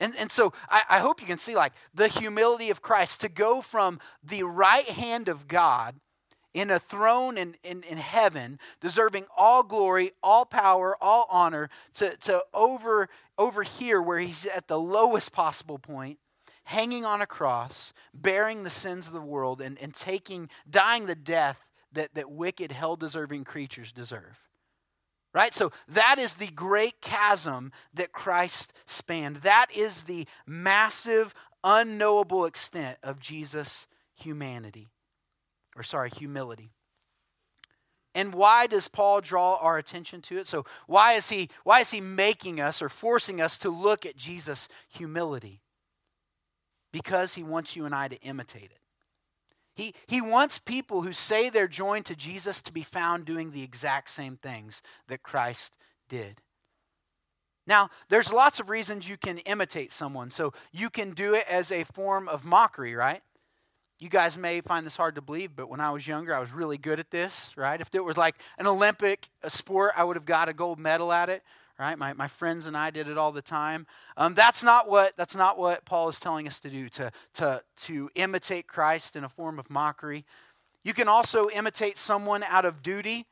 And, 0.01 0.15
and 0.17 0.31
so 0.31 0.53
I, 0.69 0.83
I 0.89 0.99
hope 0.99 1.21
you 1.21 1.27
can 1.27 1.39
see 1.39 1.57
like 1.57 1.73
the 1.93 2.09
humility 2.09 2.71
of 2.71 2.83
Christ 2.83 3.21
to 3.23 3.29
go 3.29 3.61
from 3.61 3.99
the 4.23 4.45
right 4.45 4.89
hand 4.89 5.29
of 5.29 5.49
God 5.49 5.97
in 6.55 6.71
a 6.71 6.79
throne 6.79 7.37
in, 7.37 7.57
in, 7.63 7.83
in 7.83 7.99
heaven, 7.99 8.59
deserving 8.81 9.27
all 9.37 9.63
glory, 9.63 10.13
all 10.23 10.45
power, 10.45 10.97
all 11.01 11.27
honor, 11.31 11.69
to, 11.95 12.17
to 12.17 12.43
over, 12.55 13.09
over 13.37 13.63
here 13.63 14.01
where 14.01 14.19
he's 14.19 14.47
at 14.47 14.67
the 14.67 14.79
lowest 14.79 15.33
possible 15.33 15.79
point, 15.79 16.19
hanging 16.65 17.05
on 17.05 17.21
a 17.21 17.27
cross, 17.27 17.93
bearing 18.15 18.63
the 18.63 18.71
sins 18.71 19.07
of 19.07 19.13
the 19.13 19.21
world, 19.21 19.61
and, 19.61 19.79
and 19.79 19.95
taking, 19.95 20.49
dying 20.69 21.07
the 21.07 21.15
death 21.15 21.65
that, 21.93 22.15
that 22.15 22.31
wicked, 22.31 22.73
hell 22.73 22.97
deserving 22.97 23.45
creatures 23.45 23.93
deserve. 23.93 24.48
Right? 25.39 25.55
So 25.55 25.71
that 25.87 26.19
is 26.19 26.35
the 26.35 26.49
great 26.49 27.01
chasm 27.01 27.71
that 27.95 28.11
Christ 28.11 28.73
spanned. 28.87 29.37
That 29.37 29.67
is 29.73 30.03
the 30.03 30.27
massive, 30.49 31.33
unknowable 31.63 32.45
extent 32.45 32.99
of 33.05 33.21
Jesus' 33.21 33.87
humanity. 34.17 34.89
Or, 35.77 35.85
sorry, 35.85 36.11
humility. 36.11 36.73
And 38.17 38.35
why 38.35 38.67
does 38.67 38.89
Paul 38.89 39.21
draw 39.21 39.59
our 39.61 39.79
attention 39.79 40.23
to 40.23 40.39
it? 40.39 40.49
So 40.49 40.65
why 40.89 41.13
is 41.13 41.29
he 41.29 41.51
why 41.63 41.83
is 41.83 41.93
he 41.93 42.01
making 42.01 42.61
us 42.61 42.83
or 42.83 42.89
forcing 42.89 43.41
us 43.41 43.59
to 43.59 43.71
look 43.71 44.05
at 44.05 44.17
Jesus' 44.17 44.69
humility? 44.89 45.61
Because 46.93 47.35
he 47.35 47.45
wants 47.45 47.77
you 47.77 47.85
and 47.85 47.95
I 47.95 48.09
to 48.09 48.21
imitate 48.23 48.73
it. 48.73 48.78
He, 49.79 49.95
he 50.09 50.21
wants 50.21 50.59
people 50.59 51.03
who 51.03 51.13
say 51.13 51.49
they're 51.49 51.69
joined 51.69 52.05
to 52.07 52.17
Jesus 52.17 52.61
to 52.63 52.73
be 52.73 52.83
found 52.83 53.25
doing 53.25 53.53
the 53.53 53.63
exact 53.63 54.11
same 54.11 54.37
things 54.37 54.83
that 55.07 55.23
Christ 55.23 55.77
did. 56.09 56.43
Now, 57.65 57.89
there's 58.09 58.33
lots 58.33 58.59
of 58.59 58.71
reasons 58.71 59.09
you 59.09 59.17
can 59.17 59.39
imitate 59.39 59.93
someone. 59.93 60.33
So 60.33 60.53
you 60.73 60.91
can 60.91 61.13
do 61.13 61.33
it 61.33 61.45
as 61.49 61.71
a 61.71 61.85
form 61.85 62.29
of 62.29 62.45
mockery, 62.45 62.97
right? 62.97 63.23
You 64.01 64.09
guys 64.09 64.37
may 64.37 64.61
find 64.63 64.85
this 64.85 64.97
hard 64.97 65.15
to 65.15 65.23
believe, 65.23 65.55
but 65.55 65.69
when 65.69 65.81
I 65.81 65.93
was 65.93 66.09
younger, 66.09 66.35
I 66.35 66.41
was 66.41 66.51
really 66.51 66.77
good 66.77 66.99
at 66.99 67.13
this, 67.13 67.57
right? 67.57 67.81
If 67.81 67.95
it 67.95 68.03
was 68.03 68.17
like 68.17 68.35
an 68.59 68.67
Olympic 68.67 69.29
sport, 69.47 69.93
I 69.97 70.03
would 70.03 70.17
have 70.17 70.27
got 70.27 70.49
a 70.49 70.53
gold 70.53 70.81
medal 70.81 71.13
at 71.13 71.29
it, 71.29 71.45
right? 71.79 71.97
My, 71.97 72.13
my 72.13 72.27
friends 72.27 72.67
and 72.67 72.77
I 72.77 72.91
did 72.91 73.09
it 73.09 73.17
all 73.17 73.31
the 73.31 73.43
time. 73.43 73.87
Um, 74.17 74.35
that's, 74.35 74.65
not 74.65 74.89
what, 74.89 75.17
that's 75.17 75.37
not 75.37 75.59
what 75.59 75.85
Paul 75.85 76.09
is 76.09 76.19
telling 76.19 76.47
us 76.49 76.59
to 76.61 76.71
do, 76.71 76.89
to, 76.91 77.13
to, 77.35 77.63
to 77.77 78.11
imitate 78.15 78.67
Christ 78.67 79.15
in 79.15 79.25
a 79.25 79.29
form 79.29 79.59
of 79.59 79.71
mockery. 79.71 80.25
You 80.85 80.93
can 80.93 81.09
also 81.09 81.49
imitate 81.51 81.97
someone 81.97 82.43
out 82.45 82.65
of 82.65 82.83
duty, 82.83 83.27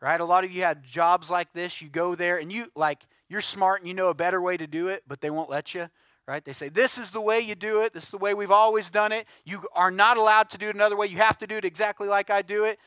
right? 0.00 0.20
A 0.20 0.24
lot 0.24 0.44
of 0.44 0.52
you 0.52 0.62
had 0.62 0.82
jobs 0.82 1.30
like 1.30 1.52
this. 1.52 1.80
You 1.80 1.88
go 1.88 2.14
there 2.14 2.38
and 2.38 2.52
you, 2.52 2.66
like, 2.74 3.06
you're 3.28 3.40
smart 3.40 3.80
and 3.80 3.88
you 3.88 3.94
know 3.94 4.08
a 4.08 4.14
better 4.14 4.42
way 4.42 4.56
to 4.56 4.66
do 4.66 4.88
it, 4.88 5.04
but 5.06 5.20
they 5.20 5.30
won't 5.30 5.48
let 5.48 5.74
you, 5.74 5.88
right? 6.26 6.44
They 6.44 6.52
say, 6.52 6.68
This 6.68 6.98
is 6.98 7.10
the 7.10 7.20
way 7.20 7.40
you 7.40 7.54
do 7.54 7.80
it. 7.82 7.94
This 7.94 8.04
is 8.04 8.10
the 8.10 8.18
way 8.18 8.34
we've 8.34 8.50
always 8.50 8.90
done 8.90 9.12
it. 9.12 9.26
You 9.44 9.62
are 9.74 9.90
not 9.90 10.16
allowed 10.16 10.50
to 10.50 10.58
do 10.58 10.68
it 10.68 10.74
another 10.74 10.96
way. 10.96 11.06
You 11.06 11.18
have 11.18 11.38
to 11.38 11.46
do 11.46 11.56
it 11.56 11.64
exactly 11.64 12.08
like 12.08 12.28
I 12.28 12.42
do 12.42 12.64
it. 12.64 12.78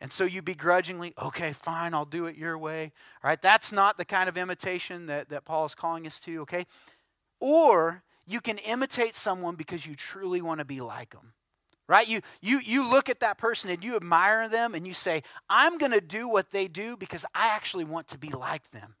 And 0.00 0.12
so 0.12 0.24
you 0.24 0.42
begrudgingly, 0.42 1.14
okay, 1.20 1.52
fine, 1.52 1.94
I'll 1.94 2.04
do 2.04 2.26
it 2.26 2.36
your 2.36 2.58
way. 2.58 2.92
All 3.24 3.30
right, 3.30 3.40
that's 3.40 3.72
not 3.72 3.96
the 3.96 4.04
kind 4.04 4.28
of 4.28 4.36
imitation 4.36 5.06
that, 5.06 5.30
that 5.30 5.44
Paul 5.44 5.64
is 5.66 5.74
calling 5.74 6.06
us 6.06 6.20
to, 6.20 6.42
okay? 6.42 6.66
Or 7.40 8.02
you 8.26 8.40
can 8.40 8.58
imitate 8.58 9.14
someone 9.14 9.54
because 9.54 9.86
you 9.86 9.94
truly 9.94 10.42
want 10.42 10.60
to 10.60 10.66
be 10.66 10.80
like 10.80 11.10
them. 11.10 11.32
Right? 11.88 12.08
You, 12.08 12.20
you, 12.42 12.60
you 12.64 12.90
look 12.90 13.08
at 13.08 13.20
that 13.20 13.38
person 13.38 13.70
and 13.70 13.84
you 13.84 13.94
admire 13.94 14.48
them 14.48 14.74
and 14.74 14.84
you 14.84 14.92
say, 14.92 15.22
I'm 15.48 15.78
going 15.78 15.92
to 15.92 16.00
do 16.00 16.28
what 16.28 16.50
they 16.50 16.66
do 16.66 16.96
because 16.96 17.24
I 17.32 17.48
actually 17.48 17.84
want 17.84 18.08
to 18.08 18.18
be 18.18 18.30
like 18.30 18.68
them. 18.72 18.96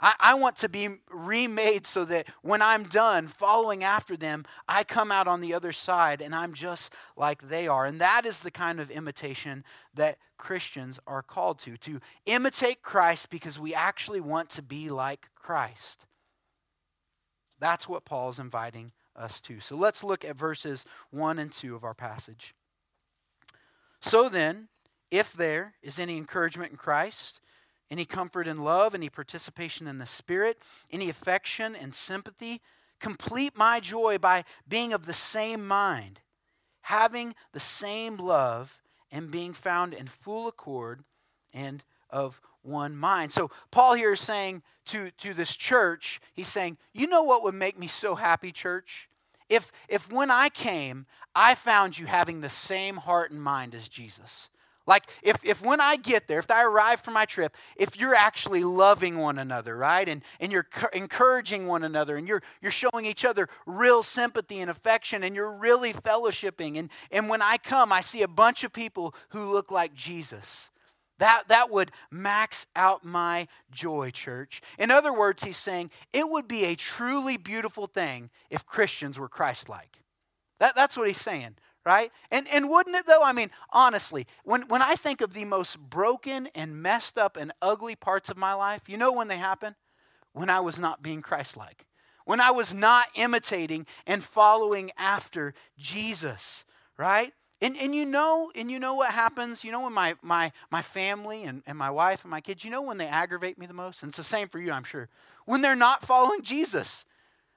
I, 0.00 0.14
I 0.20 0.34
want 0.34 0.56
to 0.56 0.68
be 0.68 0.88
remade 1.10 1.86
so 1.86 2.04
that 2.04 2.26
when 2.42 2.60
I'm 2.60 2.84
done 2.84 3.26
following 3.26 3.82
after 3.82 4.16
them, 4.16 4.44
I 4.68 4.84
come 4.84 5.10
out 5.10 5.26
on 5.26 5.40
the 5.40 5.54
other 5.54 5.72
side 5.72 6.20
and 6.20 6.34
I'm 6.34 6.52
just 6.52 6.92
like 7.16 7.48
they 7.48 7.66
are. 7.66 7.86
And 7.86 8.00
that 8.00 8.26
is 8.26 8.40
the 8.40 8.50
kind 8.50 8.78
of 8.78 8.90
imitation 8.90 9.64
that 9.94 10.18
Christians 10.36 11.00
are 11.06 11.22
called 11.22 11.58
to 11.60 11.76
to 11.78 12.00
imitate 12.26 12.82
Christ 12.82 13.30
because 13.30 13.58
we 13.58 13.74
actually 13.74 14.20
want 14.20 14.50
to 14.50 14.62
be 14.62 14.90
like 14.90 15.28
Christ. 15.34 16.06
That's 17.58 17.88
what 17.88 18.04
Paul 18.04 18.28
is 18.28 18.38
inviting 18.38 18.92
us 19.14 19.40
to. 19.42 19.60
So 19.60 19.76
let's 19.76 20.04
look 20.04 20.24
at 20.24 20.36
verses 20.36 20.84
1 21.10 21.38
and 21.38 21.50
2 21.50 21.74
of 21.74 21.84
our 21.84 21.94
passage. 21.94 22.54
So 24.00 24.28
then, 24.28 24.68
if 25.10 25.32
there 25.32 25.74
is 25.82 25.98
any 25.98 26.18
encouragement 26.18 26.72
in 26.72 26.76
Christ, 26.76 27.40
any 27.90 28.04
comfort 28.04 28.48
and 28.48 28.64
love, 28.64 28.94
any 28.94 29.08
participation 29.08 29.86
in 29.86 29.98
the 29.98 30.06
Spirit, 30.06 30.58
any 30.90 31.08
affection 31.08 31.76
and 31.76 31.94
sympathy. 31.94 32.60
Complete 33.00 33.56
my 33.56 33.80
joy 33.80 34.18
by 34.18 34.44
being 34.66 34.92
of 34.92 35.06
the 35.06 35.14
same 35.14 35.66
mind, 35.66 36.20
having 36.82 37.34
the 37.52 37.60
same 37.60 38.16
love, 38.16 38.80
and 39.12 39.30
being 39.30 39.52
found 39.52 39.94
in 39.94 40.06
full 40.06 40.48
accord 40.48 41.04
and 41.54 41.84
of 42.10 42.40
one 42.62 42.96
mind. 42.96 43.32
So, 43.32 43.50
Paul 43.70 43.94
here 43.94 44.14
is 44.14 44.20
saying 44.20 44.62
to, 44.86 45.10
to 45.18 45.34
this 45.34 45.54
church, 45.54 46.20
he's 46.34 46.48
saying, 46.48 46.78
You 46.92 47.06
know 47.06 47.22
what 47.22 47.42
would 47.44 47.54
make 47.54 47.78
me 47.78 47.86
so 47.86 48.14
happy, 48.14 48.50
church? 48.50 49.08
If, 49.48 49.70
if 49.88 50.10
when 50.10 50.30
I 50.30 50.48
came, 50.48 51.06
I 51.34 51.54
found 51.54 51.98
you 51.98 52.06
having 52.06 52.40
the 52.40 52.48
same 52.48 52.96
heart 52.96 53.30
and 53.30 53.40
mind 53.40 53.74
as 53.74 53.88
Jesus. 53.88 54.50
Like, 54.86 55.04
if, 55.22 55.36
if 55.42 55.62
when 55.62 55.80
I 55.80 55.96
get 55.96 56.28
there, 56.28 56.38
if 56.38 56.50
I 56.50 56.64
arrive 56.64 57.00
for 57.00 57.10
my 57.10 57.24
trip, 57.24 57.56
if 57.76 57.98
you're 57.98 58.14
actually 58.14 58.62
loving 58.62 59.18
one 59.18 59.38
another, 59.38 59.76
right? 59.76 60.08
And, 60.08 60.22
and 60.40 60.52
you're 60.52 60.68
encouraging 60.92 61.66
one 61.66 61.82
another 61.82 62.16
and 62.16 62.28
you're, 62.28 62.42
you're 62.62 62.70
showing 62.70 63.04
each 63.04 63.24
other 63.24 63.48
real 63.66 64.04
sympathy 64.04 64.60
and 64.60 64.70
affection 64.70 65.24
and 65.24 65.34
you're 65.34 65.52
really 65.52 65.92
fellowshipping. 65.92 66.78
And, 66.78 66.90
and 67.10 67.28
when 67.28 67.42
I 67.42 67.56
come, 67.56 67.92
I 67.92 68.00
see 68.00 68.22
a 68.22 68.28
bunch 68.28 68.62
of 68.62 68.72
people 68.72 69.14
who 69.30 69.50
look 69.50 69.72
like 69.72 69.92
Jesus. 69.92 70.70
That, 71.18 71.44
that 71.48 71.70
would 71.70 71.90
max 72.10 72.66
out 72.76 73.04
my 73.04 73.48
joy, 73.70 74.10
church. 74.10 74.60
In 74.78 74.90
other 74.90 75.12
words, 75.12 75.42
he's 75.42 75.56
saying 75.56 75.90
it 76.12 76.28
would 76.28 76.46
be 76.46 76.66
a 76.66 76.76
truly 76.76 77.36
beautiful 77.36 77.86
thing 77.86 78.30
if 78.50 78.66
Christians 78.66 79.18
were 79.18 79.28
Christ 79.28 79.68
like. 79.68 80.02
That, 80.60 80.76
that's 80.76 80.96
what 80.96 81.08
he's 81.08 81.20
saying 81.20 81.56
right? 81.86 82.10
And, 82.32 82.48
and 82.52 82.68
wouldn't 82.68 82.96
it 82.96 83.06
though? 83.06 83.22
I 83.22 83.32
mean, 83.32 83.50
honestly, 83.70 84.26
when, 84.42 84.62
when 84.62 84.82
I 84.82 84.96
think 84.96 85.20
of 85.20 85.32
the 85.32 85.44
most 85.44 85.76
broken 85.88 86.48
and 86.52 86.82
messed 86.82 87.16
up 87.16 87.36
and 87.36 87.52
ugly 87.62 87.94
parts 87.94 88.28
of 88.28 88.36
my 88.36 88.54
life, 88.54 88.88
you 88.88 88.96
know 88.96 89.12
when 89.12 89.28
they 89.28 89.36
happen? 89.36 89.76
When 90.32 90.50
I 90.50 90.60
was 90.60 90.80
not 90.80 91.00
being 91.00 91.22
Christ 91.22 91.56
like, 91.56 91.86
when 92.24 92.40
I 92.40 92.50
was 92.50 92.74
not 92.74 93.06
imitating 93.14 93.86
and 94.04 94.22
following 94.22 94.90
after 94.98 95.54
Jesus, 95.78 96.64
right? 96.98 97.32
And, 97.62 97.78
and 97.80 97.94
you 97.94 98.04
know 98.04 98.50
and 98.54 98.70
you 98.70 98.78
know 98.78 98.92
what 98.92 99.12
happens 99.12 99.64
you 99.64 99.72
know 99.72 99.80
when 99.80 99.94
my, 99.94 100.16
my, 100.20 100.52
my 100.70 100.82
family 100.82 101.44
and, 101.44 101.62
and 101.66 101.78
my 101.78 101.88
wife 101.88 102.22
and 102.22 102.30
my 102.30 102.42
kids 102.42 102.64
you 102.64 102.70
know 102.70 102.82
when 102.82 102.98
they 102.98 103.06
aggravate 103.06 103.56
me 103.56 103.64
the 103.64 103.72
most 103.72 104.02
and 104.02 104.10
it's 104.10 104.18
the 104.18 104.24
same 104.24 104.46
for 104.48 104.58
you 104.58 104.70
i'm 104.70 104.84
sure 104.84 105.08
when 105.46 105.62
they're 105.62 105.74
not 105.74 106.04
following 106.04 106.42
jesus 106.42 107.06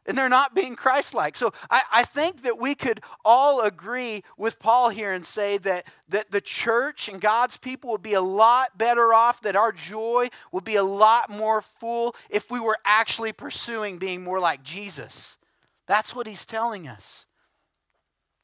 and 0.09 0.17
they're 0.17 0.27
not 0.27 0.55
being 0.55 0.75
Christ 0.75 1.13
like. 1.13 1.37
So 1.37 1.53
I, 1.69 1.83
I, 1.93 2.03
think 2.03 2.41
that 2.41 2.57
we 2.59 2.73
could 2.73 2.99
all 3.23 3.61
agree 3.61 4.23
with 4.37 4.57
Paul 4.57 4.89
here 4.89 5.13
and 5.13 5.23
say 5.23 5.59
that, 5.59 5.85
that 6.09 6.31
the 6.31 6.41
church 6.41 7.07
and 7.07 7.21
God's 7.21 7.57
people 7.57 7.91
would 7.91 8.01
be 8.01 8.15
a 8.15 8.21
lot 8.21 8.75
better 8.75 9.13
off, 9.13 9.39
that 9.43 9.55
our 9.55 9.71
joy 9.71 10.29
would 10.51 10.63
be 10.63 10.77
a 10.77 10.83
lot 10.83 11.29
more 11.29 11.61
full 11.61 12.15
if 12.27 12.49
we 12.49 12.59
were 12.59 12.77
actually 12.83 13.31
pursuing 13.31 13.99
being 13.99 14.23
more 14.23 14.39
like 14.39 14.63
Jesus. 14.63 15.37
That's 15.85 16.15
what 16.15 16.25
he's 16.25 16.45
telling 16.45 16.87
us. 16.87 17.27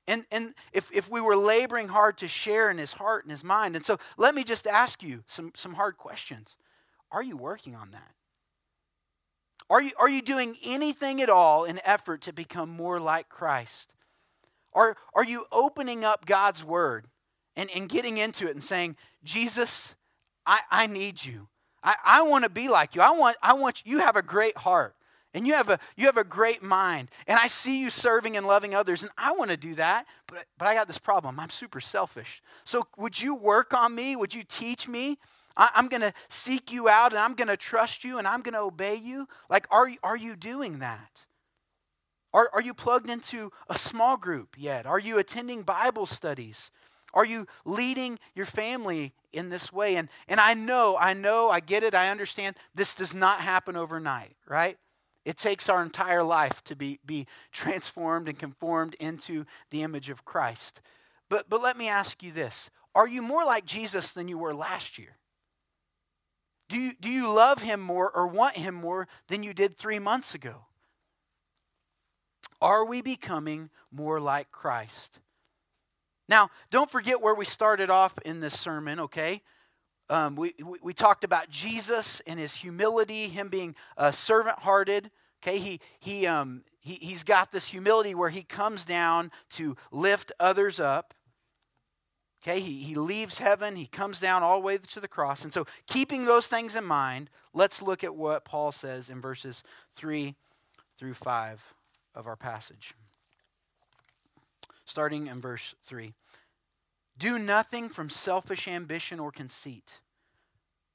And, 0.07 0.25
and 0.31 0.53
if, 0.71 0.91
if 0.93 1.09
we 1.09 1.19
were 1.19 1.35
laboring 1.35 1.87
hard 1.87 2.19
to 2.19 2.27
share 2.27 2.69
in 2.69 2.77
his 2.77 2.93
heart 2.93 3.23
and 3.23 3.31
his 3.31 3.43
mind. 3.43 3.75
And 3.75 3.83
so 3.83 3.97
let 4.17 4.35
me 4.35 4.43
just 4.43 4.67
ask 4.67 5.01
you 5.01 5.23
some, 5.25 5.51
some 5.55 5.73
hard 5.73 5.97
questions. 5.97 6.57
Are 7.11 7.23
you 7.23 7.35
working 7.35 7.75
on 7.75 7.89
that? 7.89 8.11
Are 9.69 9.81
you, 9.81 9.91
are 9.97 10.09
you 10.09 10.21
doing 10.21 10.57
anything 10.63 11.21
at 11.21 11.29
all 11.29 11.63
in 11.63 11.79
effort 11.83 12.21
to 12.21 12.33
become 12.33 12.69
more 12.69 12.99
like 12.99 13.29
Christ? 13.29 13.93
Are, 14.73 14.95
are 15.15 15.23
you 15.23 15.45
opening 15.51 16.03
up 16.03 16.25
God's 16.25 16.63
word 16.63 17.07
and, 17.55 17.69
and 17.75 17.89
getting 17.89 18.17
into 18.17 18.47
it 18.47 18.51
and 18.51 18.63
saying, 18.63 18.95
Jesus, 19.23 19.95
I, 20.45 20.59
I 20.69 20.87
need 20.87 21.23
you. 21.23 21.47
I, 21.83 21.95
I 22.03 22.21
want 22.23 22.43
to 22.43 22.49
be 22.49 22.67
like 22.67 22.95
you. 22.95 23.01
I 23.01 23.11
want, 23.11 23.37
I 23.41 23.53
want 23.53 23.83
you, 23.85 23.93
you 23.93 23.99
have 23.99 24.15
a 24.15 24.21
great 24.21 24.57
heart 24.57 24.95
and 25.35 25.45
you 25.45 25.53
have 25.53 25.69
a 25.69 25.77
you 25.95 26.05
have 26.05 26.17
a 26.17 26.23
great 26.23 26.63
mind 26.63 27.11
and 27.27 27.37
i 27.37 27.47
see 27.47 27.79
you 27.79 27.91
serving 27.91 28.35
and 28.37 28.47
loving 28.47 28.73
others 28.73 29.03
and 29.03 29.11
i 29.17 29.31
want 29.33 29.51
to 29.51 29.57
do 29.57 29.75
that 29.75 30.05
but 30.27 30.45
but 30.57 30.67
i 30.67 30.73
got 30.73 30.87
this 30.87 30.97
problem 30.97 31.39
i'm 31.39 31.49
super 31.49 31.81
selfish 31.81 32.41
so 32.63 32.87
would 32.97 33.21
you 33.21 33.35
work 33.35 33.73
on 33.73 33.93
me 33.93 34.15
would 34.15 34.33
you 34.33 34.43
teach 34.43 34.87
me 34.87 35.19
I, 35.57 35.69
am 35.75 35.87
going 35.87 36.01
to 36.01 36.13
seek 36.29 36.71
you 36.71 36.89
out 36.89 37.11
and 37.11 37.19
I'm 37.19 37.33
going 37.33 37.47
to 37.47 37.57
trust 37.57 38.03
you 38.03 38.17
and 38.17 38.27
I'm 38.27 38.41
going 38.41 38.53
to 38.53 38.61
obey 38.61 38.95
you? 38.95 39.27
Like, 39.49 39.67
are, 39.71 39.89
are 40.03 40.17
you 40.17 40.35
doing 40.35 40.79
that? 40.79 41.25
Are, 42.33 42.49
are 42.53 42.61
you 42.61 42.73
plugged 42.73 43.09
into 43.09 43.51
a 43.69 43.77
small 43.77 44.17
group 44.17 44.55
yet? 44.57 44.85
Are 44.85 44.99
you 44.99 45.17
attending 45.17 45.63
Bible 45.63 46.05
studies? 46.05 46.69
Are 47.13 47.25
you 47.25 47.47
leading 47.63 48.19
your 48.35 48.45
family 48.45 49.13
in 49.31 49.49
this 49.49 49.71
way? 49.71 49.95
And, 49.95 50.09
and 50.27 50.39
I 50.39 50.53
know, 50.53 50.97
I 50.99 51.13
know, 51.13 51.49
I 51.49 51.61
get 51.61 51.83
it, 51.83 51.95
I 51.95 52.09
understand 52.09 52.57
this 52.75 52.93
does 52.93 53.15
not 53.15 53.39
happen 53.39 53.77
overnight, 53.77 54.35
right? 54.49 54.77
It 55.23 55.37
takes 55.37 55.69
our 55.69 55.81
entire 55.81 56.23
life 56.23 56.61
to 56.65 56.75
be, 56.75 56.99
be 57.05 57.25
transformed 57.53 58.27
and 58.27 58.37
conformed 58.37 58.95
into 58.99 59.45
the 59.71 59.81
image 59.81 60.09
of 60.09 60.25
Christ. 60.25 60.81
But, 61.29 61.49
but 61.49 61.61
let 61.61 61.77
me 61.77 61.87
ask 61.87 62.21
you 62.21 62.31
this 62.31 62.69
are 62.93 63.07
you 63.07 63.21
more 63.21 63.43
like 63.43 63.65
Jesus 63.65 64.11
than 64.11 64.27
you 64.27 64.37
were 64.37 64.53
last 64.53 64.97
year? 64.97 65.17
Do 66.67 66.79
you, 66.79 66.93
do 66.99 67.09
you 67.09 67.31
love 67.31 67.61
him 67.61 67.79
more 67.79 68.09
or 68.11 68.27
want 68.27 68.57
him 68.57 68.75
more 68.75 69.07
than 69.27 69.43
you 69.43 69.53
did 69.53 69.77
three 69.77 69.99
months 69.99 70.33
ago? 70.33 70.65
Are 72.61 72.85
we 72.85 73.01
becoming 73.01 73.69
more 73.91 74.19
like 74.19 74.51
Christ? 74.51 75.19
Now, 76.27 76.49
don't 76.71 76.91
forget 76.91 77.21
where 77.21 77.35
we 77.35 77.45
started 77.45 77.89
off 77.89 78.17
in 78.25 78.39
this 78.39 78.59
sermon, 78.59 78.99
okay? 79.01 79.41
Um, 80.09 80.35
we, 80.35 80.53
we, 80.63 80.79
we, 80.81 80.93
talked 80.93 81.23
about 81.23 81.49
Jesus 81.49 82.21
and 82.27 82.39
his 82.39 82.55
humility, 82.55 83.27
him 83.27 83.49
being 83.49 83.75
uh, 83.97 84.11
servant 84.11 84.59
hearted. 84.59 85.09
Okay, 85.41 85.57
he, 85.57 85.79
he, 85.99 86.27
um, 86.27 86.63
he, 86.79 86.93
he's 86.93 87.23
got 87.23 87.51
this 87.51 87.67
humility 87.67 88.13
where 88.13 88.29
he 88.29 88.43
comes 88.43 88.85
down 88.85 89.31
to 89.51 89.75
lift 89.91 90.31
others 90.39 90.79
up. 90.79 91.14
Okay, 92.47 92.59
he, 92.59 92.83
he 92.83 92.93
leaves 92.93 93.39
heaven, 93.39 93.75
he 93.75 93.87
comes 93.87 94.19
down 94.19 94.43
all 94.43 94.59
the 94.59 94.65
way 94.65 94.77
to 94.77 94.99
the 94.99 95.07
cross. 95.07 95.43
And 95.43 95.51
so, 95.51 95.65
keeping 95.87 96.25
those 96.25 96.47
things 96.47 96.75
in 96.75 96.85
mind, 96.85 97.31
let's 97.55 97.81
look 97.81 98.03
at 98.03 98.15
what 98.15 98.45
Paul 98.45 98.71
says 98.71 99.09
in 99.09 99.19
verses 99.19 99.63
3 99.95 100.35
through 100.95 101.15
5 101.15 101.73
of 102.13 102.27
our 102.27 102.35
passage. 102.35 102.93
Starting 104.85 105.25
in 105.25 105.41
verse 105.41 105.73
3 105.85 106.13
Do 107.17 107.39
nothing 107.39 107.89
from 107.89 108.11
selfish 108.11 108.67
ambition 108.67 109.19
or 109.19 109.31
conceit, 109.31 109.99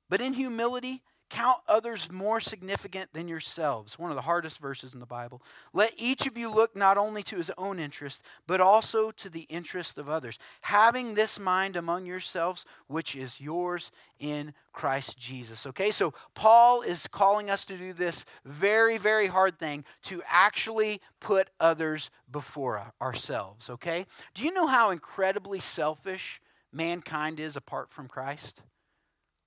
but 0.09 0.21
in 0.21 0.35
humility, 0.35 1.03
Count 1.31 1.59
others 1.69 2.11
more 2.11 2.41
significant 2.41 3.13
than 3.13 3.29
yourselves. 3.29 3.99
One 3.99 4.11
of 4.11 4.17
the 4.17 4.23
hardest 4.23 4.59
verses 4.61 4.95
in 4.95 5.01
the 5.01 5.07
Bible. 5.07 5.41
Let 5.73 5.95
each 5.97 6.27
of 6.27 6.37
you 6.37 6.51
look 6.51 6.75
not 6.75 6.99
only 6.99 7.23
to 7.25 7.37
his 7.37 7.53
own 7.57 7.79
interest, 7.79 8.25
but 8.49 8.61
also 8.61 9.13
to 9.13 9.31
the 9.31 9.43
interest 9.43 9.97
of 9.97 10.09
others. 10.09 10.39
Having 10.63 11.15
this 11.15 11.39
mind 11.39 11.77
among 11.77 12.05
yourselves, 12.05 12.67
which 12.89 13.15
is 13.15 13.41
yours 13.41 13.93
in 14.19 14.53
Christ 14.73 15.19
Jesus. 15.19 15.67
Okay, 15.69 15.93
so 15.93 16.13
Paul 16.35 16.83
is 16.83 17.07
calling 17.07 17.49
us 17.49 17.65
to 17.67 17.77
do 17.77 17.93
this 17.93 18.27
very, 18.45 18.99
very 18.99 19.29
hard 19.29 19.57
thing 19.57 19.85
to 20.03 20.23
actually 20.29 21.01
put 21.21 21.49
others 21.61 22.11
before 22.31 22.93
ourselves. 23.01 23.71
Okay? 23.71 24.05
Do 24.35 24.45
you 24.45 24.53
know 24.53 24.67
how 24.67 24.91
incredibly 24.91 25.61
selfish 25.61 26.41
mankind 26.73 27.39
is 27.39 27.57
apart 27.57 27.91
from 27.93 28.09
Christ? 28.09 28.63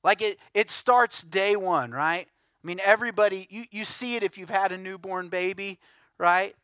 Like 0.03 0.21
it, 0.21 0.39
it 0.53 0.69
starts 0.69 1.23
day 1.23 1.55
one, 1.55 1.91
right? 1.91 2.27
I 2.63 2.67
mean, 2.67 2.79
everybody, 2.83 3.47
you, 3.49 3.65
you 3.71 3.85
see 3.85 4.15
it 4.15 4.23
if 4.23 4.37
you've 4.37 4.49
had 4.49 4.71
a 4.71 4.77
newborn 4.77 5.29
baby, 5.29 5.79
right? 6.17 6.55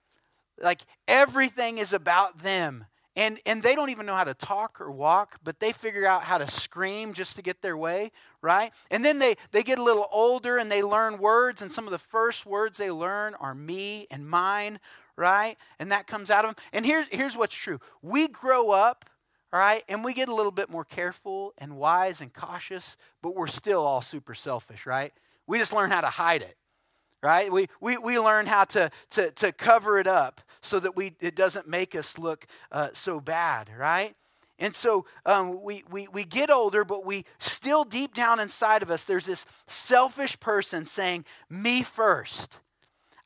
Like 0.61 0.81
everything 1.07 1.77
is 1.77 1.93
about 1.93 2.39
them. 2.39 2.85
And, 3.15 3.39
and 3.45 3.61
they 3.61 3.75
don't 3.75 3.89
even 3.89 4.05
know 4.05 4.15
how 4.15 4.23
to 4.23 4.33
talk 4.33 4.79
or 4.79 4.91
walk, 4.91 5.39
but 5.43 5.59
they 5.59 5.73
figure 5.73 6.05
out 6.05 6.23
how 6.23 6.37
to 6.37 6.47
scream 6.47 7.11
just 7.11 7.35
to 7.35 7.41
get 7.41 7.61
their 7.61 7.75
way, 7.75 8.11
right? 8.41 8.71
And 8.91 9.03
then 9.03 9.19
they, 9.19 9.35
they 9.51 9.61
get 9.61 9.77
a 9.77 9.83
little 9.83 10.07
older 10.11 10.57
and 10.57 10.71
they 10.71 10.83
learn 10.83 11.17
words, 11.17 11.61
and 11.61 11.71
some 11.71 11.85
of 11.85 11.91
the 11.91 11.97
first 11.97 12.45
words 12.45 12.77
they 12.77 12.91
learn 12.91 13.33
are 13.35 13.53
me 13.53 14.07
and 14.09 14.29
mine, 14.29 14.79
right? 15.17 15.57
And 15.79 15.91
that 15.91 16.07
comes 16.07 16.29
out 16.29 16.45
of 16.45 16.55
them. 16.55 16.63
And 16.71 16.85
here's, 16.85 17.07
here's 17.07 17.35
what's 17.35 17.55
true 17.55 17.79
we 18.01 18.29
grow 18.29 18.71
up 18.71 19.09
all 19.51 19.59
right? 19.59 19.83
And 19.89 20.03
we 20.03 20.13
get 20.13 20.29
a 20.29 20.35
little 20.35 20.51
bit 20.51 20.69
more 20.69 20.85
careful 20.85 21.53
and 21.57 21.77
wise 21.77 22.21
and 22.21 22.33
cautious, 22.33 22.97
but 23.21 23.35
we're 23.35 23.47
still 23.47 23.85
all 23.85 24.01
super 24.01 24.33
selfish, 24.33 24.85
right? 24.85 25.13
We 25.47 25.57
just 25.57 25.73
learn 25.73 25.89
how 25.89 26.01
to 26.01 26.07
hide 26.07 26.41
it, 26.41 26.55
right? 27.23 27.51
We, 27.51 27.67
we, 27.81 27.97
we 27.97 28.19
learn 28.19 28.45
how 28.45 28.65
to, 28.65 28.91
to, 29.11 29.31
to 29.31 29.51
cover 29.51 29.97
it 29.97 30.07
up 30.07 30.41
so 30.61 30.79
that 30.79 30.95
we, 30.95 31.15
it 31.19 31.35
doesn't 31.35 31.67
make 31.67 31.95
us 31.95 32.17
look 32.17 32.45
uh, 32.71 32.89
so 32.93 33.19
bad, 33.19 33.69
right? 33.77 34.15
And 34.59 34.75
so 34.75 35.05
um, 35.25 35.63
we, 35.63 35.83
we, 35.89 36.07
we 36.09 36.25
get 36.25 36.51
older, 36.51 36.83
but 36.83 37.05
we 37.05 37.25
still 37.39 37.85
deep 37.85 38.13
down 38.13 38.39
inside 38.39 38.83
of 38.83 38.91
us, 38.91 39.05
there's 39.05 39.25
this 39.25 39.45
selfish 39.67 40.39
person 40.39 40.85
saying, 40.85 41.25
Me 41.49 41.81
first. 41.81 42.59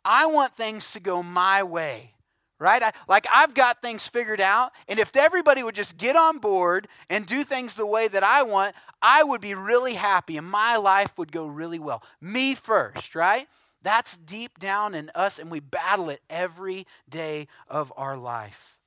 I 0.05 0.25
want 0.25 0.53
things 0.55 0.91
to 0.91 0.99
go 0.99 1.23
my 1.23 1.63
way 1.63 2.13
right? 2.59 2.81
I, 2.81 2.91
like 3.07 3.27
I've 3.33 3.53
got 3.53 3.81
things 3.81 4.07
figured 4.07 4.41
out, 4.41 4.71
and 4.87 4.99
if 4.99 5.15
everybody 5.15 5.63
would 5.63 5.75
just 5.75 5.97
get 5.97 6.15
on 6.15 6.37
board 6.37 6.87
and 7.09 7.25
do 7.25 7.43
things 7.43 7.73
the 7.73 7.85
way 7.85 8.07
that 8.07 8.23
I 8.23 8.43
want, 8.43 8.75
I 9.01 9.23
would 9.23 9.41
be 9.41 9.53
really 9.53 9.95
happy 9.95 10.37
and 10.37 10.49
my 10.49 10.77
life 10.77 11.17
would 11.17 11.31
go 11.31 11.47
really 11.47 11.79
well. 11.79 12.03
Me 12.21 12.55
first, 12.55 13.15
right? 13.15 13.47
That's 13.81 14.15
deep 14.15 14.59
down 14.59 14.95
in 14.95 15.11
us, 15.13 15.39
and 15.39 15.51
we 15.51 15.59
battle 15.59 16.09
it 16.09 16.21
every 16.29 16.87
day 17.09 17.47
of 17.67 17.91
our 17.97 18.15
life. 18.15 18.77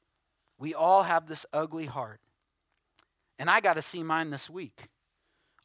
We 0.58 0.74
all 0.74 1.02
have 1.02 1.26
this 1.26 1.44
ugly 1.52 1.84
heart. 1.84 2.20
And 3.38 3.50
I 3.50 3.60
got 3.60 3.74
to 3.74 3.82
see 3.82 4.02
mine 4.02 4.30
this 4.30 4.48
week 4.48 4.88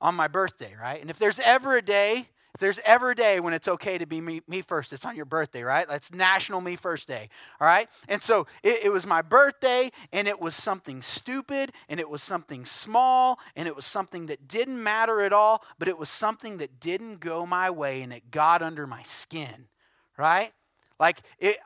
on 0.01 0.15
my 0.15 0.27
birthday, 0.27 0.75
right? 0.79 0.99
And 0.99 1.09
if 1.09 1.17
there's 1.17 1.39
ever 1.39 1.77
a 1.77 1.81
day 1.81 2.27
if 2.53 2.59
there's 2.59 2.79
ever 2.85 3.11
a 3.11 3.15
day 3.15 3.39
when 3.39 3.53
it's 3.53 3.67
okay 3.67 3.97
to 3.97 4.05
be 4.05 4.19
me, 4.19 4.41
me 4.47 4.61
first, 4.61 4.91
it's 4.91 5.05
on 5.05 5.15
your 5.15 5.25
birthday, 5.25 5.63
right? 5.63 5.87
That's 5.87 6.13
National 6.13 6.59
Me 6.59 6.75
First 6.75 7.07
Day, 7.07 7.29
all 7.59 7.67
right? 7.67 7.89
And 8.09 8.21
so 8.21 8.47
it, 8.61 8.85
it 8.85 8.89
was 8.91 9.07
my 9.07 9.21
birthday, 9.21 9.91
and 10.11 10.27
it 10.27 10.39
was 10.39 10.55
something 10.55 11.01
stupid, 11.01 11.71
and 11.87 11.99
it 11.99 12.09
was 12.09 12.21
something 12.21 12.65
small, 12.65 13.39
and 13.55 13.67
it 13.67 13.75
was 13.75 13.85
something 13.85 14.25
that 14.25 14.47
didn't 14.47 14.81
matter 14.83 15.21
at 15.21 15.31
all, 15.31 15.63
but 15.79 15.87
it 15.87 15.97
was 15.97 16.09
something 16.09 16.57
that 16.57 16.79
didn't 16.79 17.21
go 17.21 17.45
my 17.45 17.69
way, 17.69 18.01
and 18.01 18.11
it 18.11 18.31
got 18.31 18.61
under 18.61 18.85
my 18.85 19.03
skin, 19.03 19.67
right? 20.17 20.51
Like 20.99 21.21
it, 21.39 21.57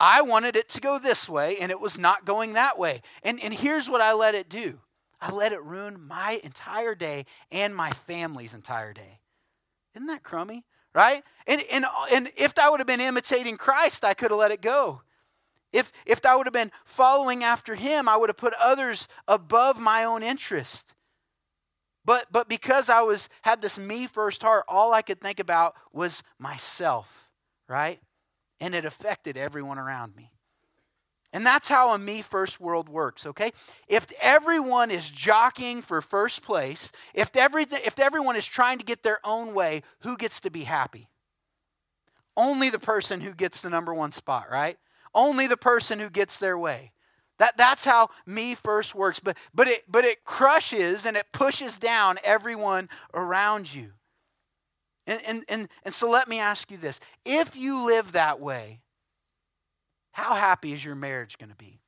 I 0.00 0.22
wanted 0.22 0.56
it 0.56 0.68
to 0.70 0.80
go 0.80 0.98
this 0.98 1.28
way, 1.28 1.58
and 1.60 1.70
it 1.70 1.80
was 1.80 1.96
not 1.96 2.24
going 2.24 2.54
that 2.54 2.78
way. 2.78 3.02
And, 3.22 3.40
and 3.42 3.54
here's 3.54 3.88
what 3.88 4.00
I 4.00 4.12
let 4.14 4.34
it 4.34 4.48
do 4.48 4.80
I 5.20 5.32
let 5.32 5.52
it 5.52 5.62
ruin 5.62 6.06
my 6.06 6.40
entire 6.42 6.94
day 6.94 7.24
and 7.52 7.74
my 7.74 7.90
family's 7.90 8.52
entire 8.52 8.92
day. 8.92 9.20
Isn't 9.94 10.06
that 10.08 10.22
crummy? 10.22 10.64
Right? 10.94 11.24
And, 11.46 11.62
and, 11.72 11.84
and 12.12 12.30
if 12.36 12.56
I 12.58 12.70
would 12.70 12.80
have 12.80 12.86
been 12.86 13.00
imitating 13.00 13.56
Christ, 13.56 14.04
I 14.04 14.14
could 14.14 14.30
have 14.30 14.38
let 14.38 14.52
it 14.52 14.60
go. 14.60 15.02
If, 15.72 15.90
if 16.06 16.24
I 16.24 16.36
would 16.36 16.46
have 16.46 16.52
been 16.52 16.70
following 16.84 17.42
after 17.42 17.74
him, 17.74 18.08
I 18.08 18.16
would 18.16 18.28
have 18.28 18.36
put 18.36 18.54
others 18.62 19.08
above 19.26 19.80
my 19.80 20.04
own 20.04 20.22
interest. 20.22 20.94
But, 22.04 22.26
but 22.30 22.48
because 22.48 22.88
I 22.88 23.00
was 23.00 23.28
had 23.42 23.60
this 23.60 23.78
me 23.78 24.06
first 24.06 24.42
heart, 24.42 24.64
all 24.68 24.92
I 24.92 25.02
could 25.02 25.20
think 25.20 25.40
about 25.40 25.74
was 25.92 26.22
myself, 26.38 27.28
right? 27.68 28.00
And 28.60 28.74
it 28.74 28.84
affected 28.84 29.36
everyone 29.36 29.78
around 29.78 30.14
me. 30.14 30.30
And 31.34 31.44
that's 31.44 31.68
how 31.68 31.92
a 31.92 31.98
me 31.98 32.22
first 32.22 32.60
world 32.60 32.88
works, 32.88 33.26
okay? 33.26 33.50
If 33.88 34.06
everyone 34.22 34.92
is 34.92 35.10
jockeying 35.10 35.82
for 35.82 36.00
first 36.00 36.42
place, 36.42 36.92
if, 37.12 37.34
everything, 37.34 37.80
if 37.84 37.98
everyone 37.98 38.36
is 38.36 38.46
trying 38.46 38.78
to 38.78 38.84
get 38.84 39.02
their 39.02 39.18
own 39.24 39.52
way, 39.52 39.82
who 40.02 40.16
gets 40.16 40.38
to 40.40 40.50
be 40.50 40.62
happy? 40.62 41.08
Only 42.36 42.70
the 42.70 42.78
person 42.78 43.20
who 43.20 43.34
gets 43.34 43.62
the 43.62 43.68
number 43.68 43.92
one 43.92 44.12
spot, 44.12 44.46
right? 44.48 44.78
Only 45.12 45.48
the 45.48 45.56
person 45.56 45.98
who 45.98 46.08
gets 46.08 46.38
their 46.38 46.56
way. 46.56 46.92
That, 47.40 47.56
that's 47.56 47.84
how 47.84 48.10
me 48.24 48.54
first 48.54 48.94
works. 48.94 49.18
But, 49.18 49.36
but, 49.52 49.66
it, 49.66 49.82
but 49.88 50.04
it 50.04 50.24
crushes 50.24 51.04
and 51.04 51.16
it 51.16 51.32
pushes 51.32 51.78
down 51.78 52.18
everyone 52.22 52.88
around 53.12 53.74
you. 53.74 53.90
And, 55.08 55.20
and, 55.26 55.44
and, 55.48 55.68
and 55.82 55.94
so 55.94 56.08
let 56.08 56.28
me 56.28 56.38
ask 56.38 56.70
you 56.70 56.76
this 56.76 57.00
if 57.24 57.56
you 57.56 57.80
live 57.80 58.12
that 58.12 58.38
way, 58.38 58.82
how 60.14 60.36
happy 60.36 60.72
is 60.72 60.84
your 60.84 60.94
marriage 60.94 61.38
going 61.38 61.50
to 61.50 61.56
be? 61.56 61.80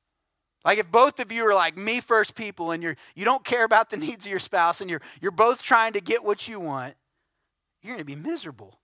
Like 0.65 0.79
if 0.79 0.91
both 0.91 1.21
of 1.21 1.31
you 1.31 1.47
are 1.47 1.53
like 1.53 1.77
me 1.77 2.01
first 2.01 2.35
people 2.35 2.71
and 2.71 2.83
you're 2.83 2.97
you 3.15 3.23
don't 3.23 3.45
care 3.45 3.63
about 3.63 3.89
the 3.89 3.95
needs 4.05 4.25
of 4.25 4.29
your 4.29 4.39
spouse 4.39 4.81
and 4.81 4.89
you're 4.89 5.01
you're 5.21 5.31
both 5.31 5.61
trying 5.61 5.93
to 5.93 6.01
get 6.01 6.25
what 6.25 6.45
you 6.45 6.59
want, 6.59 6.95
you're 7.81 7.93
going 7.93 8.05
to 8.05 8.05
be 8.05 8.15
miserable. 8.15 8.79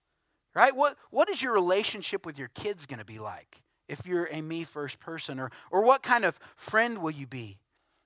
Right? 0.56 0.74
What 0.74 0.96
what 1.10 1.30
is 1.30 1.42
your 1.42 1.52
relationship 1.52 2.26
with 2.26 2.40
your 2.40 2.48
kids 2.56 2.86
going 2.86 3.00
to 3.00 3.06
be 3.06 3.20
like 3.20 3.64
if 3.90 4.08
you're 4.08 4.30
a 4.32 4.42
me 4.42 4.64
first 4.64 5.02
person 5.02 5.42
or 5.42 5.52
or 5.72 5.84
what 5.84 6.04
kind 6.04 6.24
of 6.24 6.40
friend 6.56 7.00
will 7.00 7.12
you 7.12 7.28
be? 7.28 7.60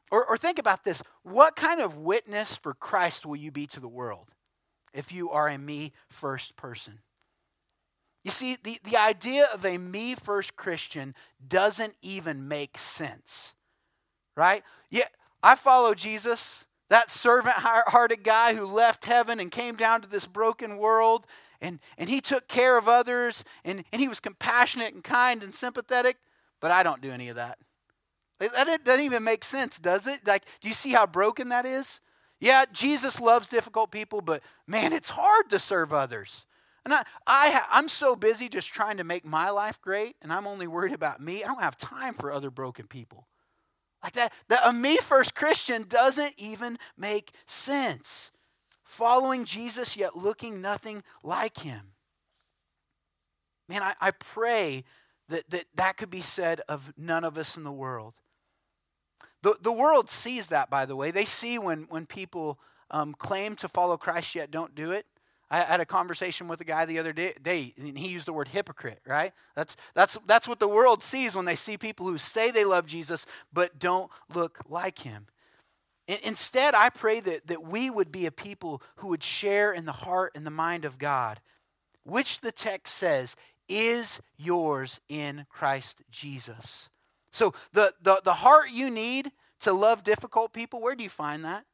Or 0.09 0.25
or 0.25 0.37
think 0.37 0.57
about 0.57 0.85
this, 0.85 1.03
what 1.21 1.55
kind 1.55 1.81
of 1.81 1.97
witness 1.97 2.55
for 2.55 2.73
Christ 2.73 3.27
will 3.27 3.35
you 3.35 3.51
be 3.51 3.67
to 3.67 3.79
the 3.79 3.87
world 3.87 4.33
if 4.91 5.11
you 5.11 5.29
are 5.29 5.47
a 5.47 5.59
me 5.59 5.93
first 6.09 6.55
person? 6.55 6.97
You 8.23 8.31
see, 8.31 8.57
the, 8.61 8.79
the 8.83 8.97
idea 8.97 9.47
of 9.53 9.65
a 9.65 9.77
me 9.77 10.15
first 10.15 10.55
Christian 10.55 11.15
doesn't 11.47 11.95
even 12.01 12.47
make 12.47 12.77
sense, 12.77 13.53
right? 14.35 14.63
Yeah, 14.89 15.07
I 15.41 15.55
follow 15.55 15.93
Jesus, 15.93 16.65
that 16.89 17.09
servant 17.09 17.55
hearted 17.57 18.23
guy 18.23 18.53
who 18.53 18.65
left 18.65 19.05
heaven 19.05 19.39
and 19.39 19.51
came 19.51 19.75
down 19.75 20.01
to 20.01 20.09
this 20.09 20.25
broken 20.25 20.77
world, 20.77 21.25
and, 21.61 21.79
and 21.97 22.09
he 22.09 22.19
took 22.19 22.47
care 22.47 22.77
of 22.77 22.87
others, 22.87 23.45
and, 23.63 23.83
and 23.91 24.01
he 24.01 24.07
was 24.07 24.19
compassionate 24.19 24.93
and 24.93 25.03
kind 25.03 25.41
and 25.41 25.55
sympathetic, 25.55 26.17
but 26.59 26.71
I 26.71 26.83
don't 26.83 27.01
do 27.01 27.11
any 27.11 27.29
of 27.29 27.35
that. 27.37 27.59
That 28.39 28.83
doesn't 28.83 29.05
even 29.05 29.23
make 29.23 29.43
sense, 29.43 29.79
does 29.79 30.05
it? 30.05 30.27
Like, 30.27 30.45
do 30.61 30.67
you 30.67 30.73
see 30.73 30.91
how 30.91 31.07
broken 31.07 31.49
that 31.49 31.65
is? 31.65 32.01
Yeah, 32.39 32.65
Jesus 32.71 33.19
loves 33.19 33.47
difficult 33.47 33.89
people, 33.89 34.21
but 34.21 34.43
man, 34.67 34.93
it's 34.93 35.09
hard 35.09 35.49
to 35.49 35.59
serve 35.59 35.91
others. 35.91 36.45
And 36.87 36.93
I, 36.93 37.03
I, 37.27 37.63
I'm 37.69 37.89
so 37.89 38.15
busy 38.15 38.47
just 38.47 38.69
trying 38.69 38.95
to 38.95 39.03
make 39.03 39.25
my 39.25 39.49
life 39.49 39.81
great, 39.81 40.15
and 40.21 40.31
I'm 40.31 40.47
only 40.47 40.67
worried 40.67 40.93
about 40.93 41.19
me. 41.19 41.43
I 41.43 41.47
don't 41.47 41.59
have 41.59 41.75
time 41.75 42.13
for 42.13 42.31
other 42.31 42.49
broken 42.49 42.87
people. 42.87 43.27
Like 44.01 44.13
that, 44.13 44.31
that 44.47 44.61
a 44.63 44.71
me 44.71 44.95
first 44.95 45.35
Christian 45.35 45.83
doesn't 45.89 46.35
even 46.37 46.79
make 46.97 47.33
sense. 47.45 48.31
Following 48.85 49.43
Jesus, 49.43 49.97
yet 49.97 50.15
looking 50.15 50.61
nothing 50.61 51.03
like 51.23 51.57
him. 51.57 51.91
Man, 53.67 53.83
I, 53.83 53.93
I 53.99 54.11
pray 54.11 54.85
that, 55.27 55.49
that 55.49 55.65
that 55.75 55.97
could 55.97 56.09
be 56.09 56.21
said 56.21 56.61
of 56.69 56.93
none 56.95 57.25
of 57.25 57.37
us 57.37 57.57
in 57.57 57.65
the 57.65 57.71
world. 57.73 58.13
The, 59.43 59.57
the 59.61 59.73
world 59.73 60.09
sees 60.09 60.47
that, 60.47 60.69
by 60.69 60.85
the 60.85 60.95
way. 60.95 61.11
They 61.11 61.25
see 61.25 61.59
when, 61.59 61.87
when 61.89 62.05
people 62.05 62.61
um, 62.89 63.13
claim 63.13 63.57
to 63.57 63.67
follow 63.67 63.97
Christ 63.97 64.35
yet 64.35 64.51
don't 64.51 64.73
do 64.73 64.91
it. 64.91 65.05
I 65.49 65.61
had 65.61 65.79
a 65.79 65.85
conversation 65.85 66.47
with 66.47 66.59
a 66.59 66.65
guy 66.65 66.85
the 66.85 66.99
other 66.99 67.13
day, 67.13 67.73
and 67.77 67.97
he 67.97 68.09
used 68.09 68.27
the 68.27 68.33
word 68.33 68.49
hypocrite, 68.49 68.99
right? 69.07 69.31
That's, 69.55 69.77
that's, 69.93 70.17
that's 70.25 70.47
what 70.47 70.59
the 70.59 70.67
world 70.67 71.01
sees 71.01 71.35
when 71.35 71.45
they 71.45 71.55
see 71.55 71.77
people 71.77 72.05
who 72.05 72.17
say 72.17 72.51
they 72.51 72.65
love 72.65 72.85
Jesus 72.85 73.25
but 73.53 73.79
don't 73.79 74.11
look 74.33 74.59
like 74.67 74.99
him. 74.99 75.27
Instead, 76.23 76.73
I 76.73 76.89
pray 76.89 77.19
that, 77.21 77.47
that 77.47 77.63
we 77.63 77.89
would 77.89 78.11
be 78.11 78.25
a 78.25 78.31
people 78.31 78.81
who 78.97 79.09
would 79.09 79.23
share 79.23 79.71
in 79.71 79.85
the 79.85 79.91
heart 79.91 80.33
and 80.35 80.45
the 80.45 80.51
mind 80.51 80.85
of 80.85 80.97
God, 80.97 81.41
which 82.03 82.39
the 82.39 82.51
text 82.51 82.95
says 82.95 83.35
is 83.67 84.21
yours 84.37 85.01
in 85.09 85.45
Christ 85.49 86.01
Jesus. 86.09 86.89
So, 87.31 87.53
the, 87.73 87.93
the, 88.01 88.21
the 88.23 88.33
heart 88.33 88.71
you 88.71 88.89
need 88.89 89.31
to 89.59 89.73
love 89.73 90.03
difficult 90.03 90.53
people, 90.53 90.81
where 90.81 90.95
do 90.95 91.03
you 91.03 91.09
find 91.09 91.43
that? 91.43 91.65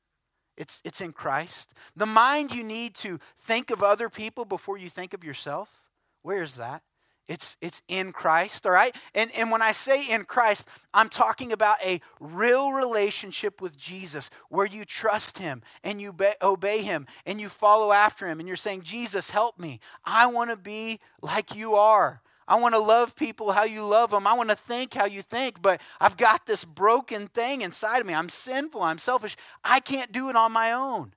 It's, 0.58 0.82
it's 0.84 1.02
in 1.02 1.14
Christ. 1.14 1.74
The 1.96 2.06
mind 2.06 2.54
you 2.54 2.64
need 2.64 2.96
to 2.96 3.20
think 3.38 3.72
of 3.72 3.82
other 3.82 4.10
people 4.10 4.46
before 4.46 4.78
you 4.78 4.90
think 4.90 5.14
of 5.14 5.24
yourself, 5.24 5.82
where 6.22 6.44
is 6.44 6.56
that? 6.56 6.84
It's, 7.28 7.56
it's 7.62 7.82
in 7.88 8.12
Christ, 8.12 8.66
all 8.66 8.74
right? 8.74 8.94
And, 9.16 9.32
and 9.36 9.50
when 9.50 9.62
I 9.62 9.72
say 9.72 10.06
in 10.10 10.26
Christ, 10.26 10.68
I'm 10.94 11.08
talking 11.08 11.54
about 11.54 11.78
a 11.84 12.02
real 12.20 12.74
relationship 12.74 13.62
with 13.62 13.78
Jesus 13.78 14.30
where 14.50 14.66
you 14.66 14.84
trust 14.84 15.38
Him 15.38 15.62
and 15.84 16.02
you 16.02 16.12
be, 16.12 16.32
obey 16.42 16.82
Him 16.82 17.08
and 17.26 17.40
you 17.40 17.48
follow 17.48 17.94
after 17.94 18.28
Him 18.28 18.40
and 18.40 18.48
you're 18.48 18.58
saying, 18.58 18.82
Jesus, 18.82 19.30
help 19.30 19.58
me. 19.58 19.80
I 20.04 20.28
want 20.28 20.52
to 20.52 20.58
be 20.58 21.00
like 21.22 21.56
you 21.56 21.76
are. 21.76 22.22
I 22.48 22.56
want 22.56 22.76
to 22.76 22.82
love 22.82 23.16
people 23.16 23.52
how 23.52 23.64
you 23.64 23.84
love 23.84 24.12
them. 24.12 24.28
I 24.28 24.34
want 24.34 24.50
to 24.50 24.56
think 24.56 24.94
how 24.94 25.06
you 25.06 25.22
think, 25.22 25.62
but 25.62 25.82
I've 26.00 26.18
got 26.18 26.46
this 26.46 26.66
broken 26.66 27.28
thing 27.28 27.62
inside 27.62 28.00
of 28.00 28.06
me. 28.06 28.14
I'm 28.14 28.30
sinful. 28.30 28.82
I'm 28.82 29.00
selfish. 29.00 29.36
I 29.64 29.80
can't 29.80 30.12
do 30.12 30.30
it 30.30 30.36
on 30.36 30.52
my 30.52 30.72
own. 30.72 31.14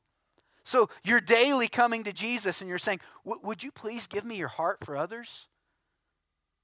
So 0.65 0.89
you're 1.05 1.21
daily 1.21 1.69
coming 1.69 2.05
to 2.05 2.13
Jesus 2.13 2.61
and 2.61 2.69
you're 2.69 2.79
saying, 2.79 3.01
Would 3.25 3.63
you 3.63 3.71
please 3.71 4.07
give 4.07 4.25
me 4.25 4.37
your 4.37 4.49
heart 4.49 4.79
for 4.85 4.97
others? 4.97 5.47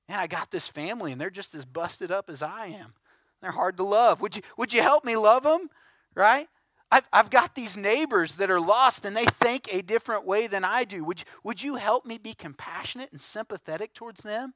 Man, 0.09 0.18
I 0.18 0.27
got 0.27 0.51
this 0.51 0.68
family 0.68 1.12
and 1.12 1.20
they're 1.20 1.31
just 1.31 1.55
as 1.55 1.64
busted 1.64 2.11
up 2.11 2.29
as 2.29 2.42
I 2.42 2.66
am. 2.66 2.94
They're 3.40 3.53
hard 3.53 3.77
to 3.77 3.85
love. 3.85 4.20
Would 4.20 4.37
you, 4.37 4.42
would 4.57 4.72
you 4.72 4.83
help 4.83 5.05
me 5.05 5.16
love 5.16 5.42
them? 5.42 5.68
Right? 6.14 6.48
I've, 6.92 7.09
I've 7.11 7.31
got 7.31 7.55
these 7.55 7.74
neighbors 7.74 8.37
that 8.37 8.50
are 8.50 8.61
lost 8.61 9.07
and 9.07 9.16
they 9.16 9.24
think 9.24 9.72
a 9.72 9.81
different 9.81 10.26
way 10.26 10.46
than 10.46 10.62
I 10.62 10.85
do. 10.85 11.02
Would 11.05 11.20
you, 11.20 11.26
would 11.42 11.62
you 11.62 11.76
help 11.76 12.05
me 12.05 12.18
be 12.18 12.35
compassionate 12.35 13.11
and 13.12 13.20
sympathetic 13.20 13.94
towards 13.94 14.22
them 14.22 14.52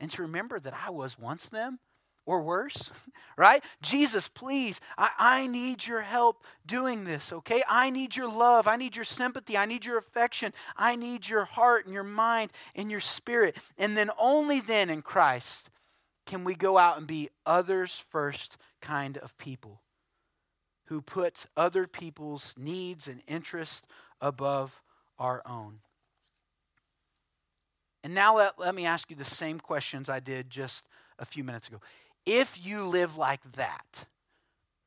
and 0.00 0.10
to 0.10 0.22
remember 0.22 0.58
that 0.58 0.74
I 0.84 0.90
was 0.90 1.16
once 1.16 1.48
them 1.48 1.78
or 2.26 2.42
worse? 2.42 2.90
right? 3.38 3.62
Jesus, 3.82 4.26
please, 4.26 4.80
I, 4.98 5.10
I 5.16 5.46
need 5.46 5.86
your 5.86 6.00
help 6.00 6.42
doing 6.66 7.04
this, 7.04 7.32
okay? 7.32 7.62
I 7.68 7.90
need 7.90 8.16
your 8.16 8.28
love. 8.28 8.66
I 8.66 8.74
need 8.74 8.96
your 8.96 9.04
sympathy. 9.04 9.56
I 9.56 9.66
need 9.66 9.84
your 9.84 9.98
affection. 9.98 10.52
I 10.76 10.96
need 10.96 11.28
your 11.28 11.44
heart 11.44 11.84
and 11.84 11.94
your 11.94 12.02
mind 12.02 12.50
and 12.74 12.90
your 12.90 12.98
spirit. 12.98 13.56
And 13.78 13.96
then 13.96 14.10
only 14.18 14.58
then 14.58 14.90
in 14.90 15.02
Christ 15.02 15.70
can 16.26 16.42
we 16.42 16.56
go 16.56 16.78
out 16.78 16.98
and 16.98 17.06
be 17.06 17.28
others 17.46 18.04
first 18.10 18.56
kind 18.80 19.18
of 19.18 19.38
people 19.38 19.82
who 20.86 21.00
puts 21.00 21.46
other 21.56 21.86
people's 21.86 22.54
needs 22.58 23.08
and 23.08 23.22
interests 23.26 23.86
above 24.20 24.82
our 25.18 25.42
own. 25.46 25.80
And 28.02 28.14
now 28.14 28.36
let, 28.36 28.58
let 28.58 28.74
me 28.74 28.86
ask 28.86 29.10
you 29.10 29.16
the 29.16 29.24
same 29.24 29.58
questions 29.58 30.08
I 30.08 30.20
did 30.20 30.48
just 30.48 30.86
a 31.18 31.24
few 31.24 31.42
minutes 31.42 31.68
ago. 31.68 31.80
If 32.24 32.64
you 32.64 32.84
live 32.84 33.16
like 33.16 33.40
that, 33.52 34.06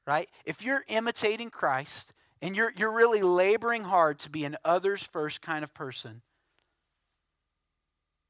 right? 0.07 0.29
If 0.45 0.63
you're 0.63 0.85
imitating 0.87 1.49
Christ 1.49 2.13
and 2.41 2.55
you're, 2.55 2.71
you're 2.77 2.93
really 2.93 3.21
laboring 3.21 3.83
hard 3.83 4.19
to 4.19 4.29
be 4.29 4.45
an 4.45 4.57
others 4.63 5.03
first 5.03 5.41
kind 5.41 5.63
of 5.63 5.73
person, 5.73 6.21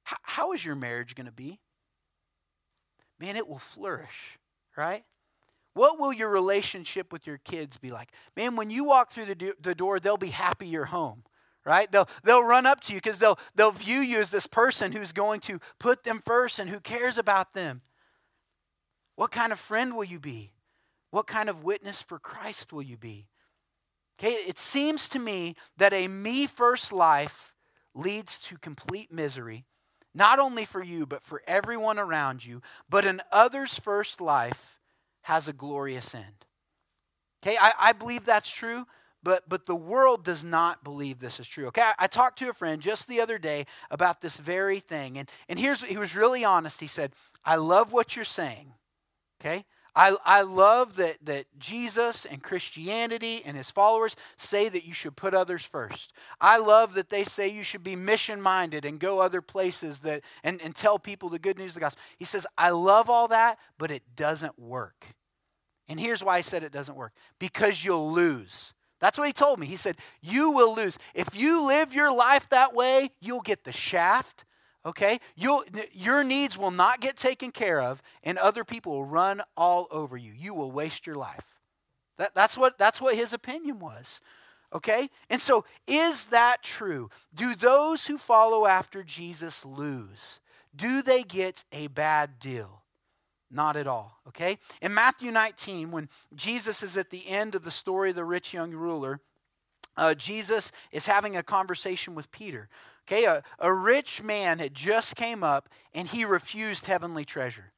how, 0.03 0.17
how 0.23 0.53
is 0.53 0.65
your 0.65 0.75
marriage 0.75 1.15
going 1.15 1.27
to 1.27 1.32
be? 1.32 1.60
Man, 3.19 3.36
it 3.36 3.47
will 3.47 3.60
flourish, 3.60 4.39
right? 4.75 5.03
What 5.79 5.97
will 5.97 6.11
your 6.11 6.27
relationship 6.27 7.13
with 7.13 7.25
your 7.25 7.37
kids 7.37 7.77
be 7.77 7.89
like? 7.89 8.11
Man, 8.35 8.57
when 8.57 8.69
you 8.69 8.83
walk 8.83 9.11
through 9.11 9.27
the, 9.27 9.35
do- 9.35 9.53
the 9.61 9.73
door, 9.73 10.01
they'll 10.01 10.17
be 10.17 10.27
happy 10.27 10.67
you're 10.67 10.83
home, 10.83 11.23
right? 11.63 11.89
They'll, 11.89 12.09
they'll 12.25 12.43
run 12.43 12.65
up 12.65 12.81
to 12.81 12.91
you 12.91 12.97
because 12.97 13.17
they'll, 13.17 13.39
they'll 13.55 13.71
view 13.71 13.99
you 13.99 14.19
as 14.19 14.29
this 14.29 14.45
person 14.45 14.91
who's 14.91 15.13
going 15.13 15.39
to 15.39 15.61
put 15.79 16.03
them 16.03 16.21
first 16.25 16.59
and 16.59 16.69
who 16.69 16.81
cares 16.81 17.17
about 17.17 17.53
them. 17.53 17.79
What 19.15 19.31
kind 19.31 19.53
of 19.53 19.59
friend 19.59 19.95
will 19.95 20.03
you 20.03 20.19
be? 20.19 20.51
What 21.11 21.27
kind 21.27 21.47
of 21.47 21.63
witness 21.63 22.01
for 22.01 22.19
Christ 22.19 22.73
will 22.73 22.81
you 22.81 22.97
be? 22.97 23.29
Okay, 24.19 24.33
it 24.33 24.59
seems 24.59 25.07
to 25.07 25.17
me 25.17 25.55
that 25.77 25.93
a 25.93 26.09
me 26.09 26.45
first 26.45 26.91
life 26.91 27.55
leads 27.95 28.37
to 28.39 28.57
complete 28.57 29.13
misery, 29.13 29.63
not 30.13 30.39
only 30.39 30.65
for 30.65 30.83
you, 30.83 31.05
but 31.05 31.23
for 31.23 31.41
everyone 31.47 31.97
around 31.97 32.45
you. 32.45 32.61
But 32.89 33.05
an 33.05 33.21
others 33.31 33.79
first 33.79 34.19
life 34.19 34.78
has 35.23 35.47
a 35.47 35.53
glorious 35.53 36.13
end. 36.15 36.45
Okay, 37.43 37.58
I, 37.60 37.73
I 37.79 37.93
believe 37.93 38.25
that's 38.25 38.49
true, 38.49 38.86
but, 39.23 39.47
but 39.47 39.65
the 39.65 39.75
world 39.75 40.23
does 40.23 40.43
not 40.43 40.84
believe 40.84 41.19
this 41.19 41.39
is 41.39 41.47
true. 41.47 41.67
Okay, 41.67 41.82
I, 41.82 41.93
I, 41.99 42.08
talked 42.08 42.39
to 42.39 42.49
a 42.49 42.53
friend 42.53 42.82
just 42.82 43.08
the 43.08 43.21
other 43.21 43.38
day 43.38 43.65
about 43.91 44.21
this 44.21 44.38
very 44.38 44.79
thing, 44.79 45.17
and, 45.17 45.29
and 45.47 45.58
here's 45.58 45.84
he 45.84 45.97
was 45.97 46.15
really 46.15 46.43
honest. 46.43 46.82
He 46.82 46.88
said, 46.88 47.13
I 47.45 47.55
love 47.55 47.93
what 47.93 48.15
you're 48.15 48.25
saying. 48.25 48.73
Okay? 49.41 49.65
I, 49.99 50.15
I 50.23 50.41
love 50.43 50.95
that, 50.95 51.17
that 51.25 51.47
Jesus 51.59 52.23
and 52.23 52.41
Christianity 52.41 53.41
and 53.43 53.57
his 53.57 53.69
followers 53.69 54.15
say 54.38 54.69
that 54.69 54.85
you 54.85 54.93
should 54.93 55.17
put 55.17 55.33
others 55.33 55.62
first. 55.63 56.13
I 56.39 56.57
love 56.57 56.93
that 56.93 57.09
they 57.09 57.25
say 57.25 57.49
you 57.49 57.63
should 57.63 57.83
be 57.83 57.97
mission 57.97 58.41
minded 58.41 58.85
and 58.85 58.97
go 58.97 59.19
other 59.19 59.41
places 59.41 59.99
that, 60.01 60.21
and, 60.41 60.62
and 60.62 60.73
tell 60.73 60.99
people 60.99 61.27
the 61.27 61.38
good 61.38 61.57
news 61.57 61.71
of 61.71 61.73
the 61.73 61.79
gospel. 61.81 62.01
He 62.17 62.23
says, 62.23 62.47
I 62.57 62.69
love 62.69 63.09
all 63.09 63.27
that, 63.27 63.59
but 63.77 63.91
it 63.91 64.03
doesn't 64.15 64.57
work. 64.57 65.05
And 65.89 65.99
here's 65.99 66.23
why 66.23 66.38
I 66.38 66.41
said 66.41 66.63
it 66.63 66.71
doesn't 66.71 66.95
work 66.95 67.12
because 67.38 67.83
you'll 67.83 68.13
lose. 68.13 68.73
That's 69.01 69.17
what 69.17 69.27
he 69.27 69.33
told 69.33 69.59
me. 69.59 69.65
He 69.65 69.75
said, 69.75 69.97
You 70.21 70.51
will 70.51 70.73
lose. 70.77 70.97
If 71.13 71.35
you 71.35 71.67
live 71.67 71.93
your 71.93 72.13
life 72.13 72.47
that 72.51 72.73
way, 72.73 73.09
you'll 73.19 73.41
get 73.41 73.65
the 73.65 73.73
shaft, 73.73 74.45
okay? 74.89 75.19
You'll, 75.36 75.63
your 75.93 76.23
needs 76.23 76.58
will 76.58 76.71
not 76.71 76.99
get 76.99 77.15
taken 77.15 77.52
care 77.52 77.80
of, 77.80 78.02
and 78.23 78.38
other 78.38 78.63
people 78.63 78.93
will 78.93 79.06
run 79.06 79.41
all 79.56 79.88
over 79.91 80.17
you. 80.17 80.34
You 80.36 80.54
will 80.54 80.71
waste 80.71 81.06
your 81.06 81.15
life. 81.15 81.54
That, 82.17 82.34
that's, 82.36 82.58
what, 82.58 82.78
that's 82.78 82.99
what 82.99 83.15
his 83.15 83.32
opinion 83.32 83.80
was, 83.80 84.19
okay? 84.73 85.10
And 85.30 85.41
so, 85.41 85.63
is 85.88 86.25
that 86.25 86.63
true? 86.63 87.10
Do 87.34 87.56
those 87.56 88.08
who 88.08 88.17
follow 88.17 88.65
after 88.65 89.04
Jesus 89.04 89.63
lose? 89.63 90.41
Do 90.75 91.02
they 91.02 91.23
get 91.23 91.63
a 91.71 91.88
bad 91.88 92.39
deal? 92.39 92.84
Not 93.52 93.78
at 93.78 93.88
all, 93.88 94.19
okay? 94.28 94.58
In 94.82 94.93
Matthew 94.93 95.32
19, 95.32 95.91
when 95.91 96.10
Jesus 96.36 96.84
is 96.84 96.97
at 96.97 97.10
the 97.10 97.28
end 97.28 97.56
of 97.56 97.63
the 97.63 97.71
story 97.71 98.10
of 98.10 98.15
the 98.15 98.25
rich 98.25 98.54
young 98.54 98.71
ruler, 98.71 99.21
uh, 99.97 100.13
Jesus 100.13 100.71
is 100.91 101.06
having 101.06 101.36
a 101.36 101.43
conversation 101.43 102.15
with 102.15 102.32
Peter. 102.32 102.69
Okay, 103.12 103.26
a, 103.26 103.41
a 103.58 103.74
rich 103.74 104.22
man 104.22 104.60
had 104.60 104.76
just 104.76 105.15
came 105.15 105.43
up 105.43 105.67
and 105.95 106.08
he 106.08 106.26
refused 106.26 106.86
heavenly 106.86 107.26
treasure, 107.26 107.72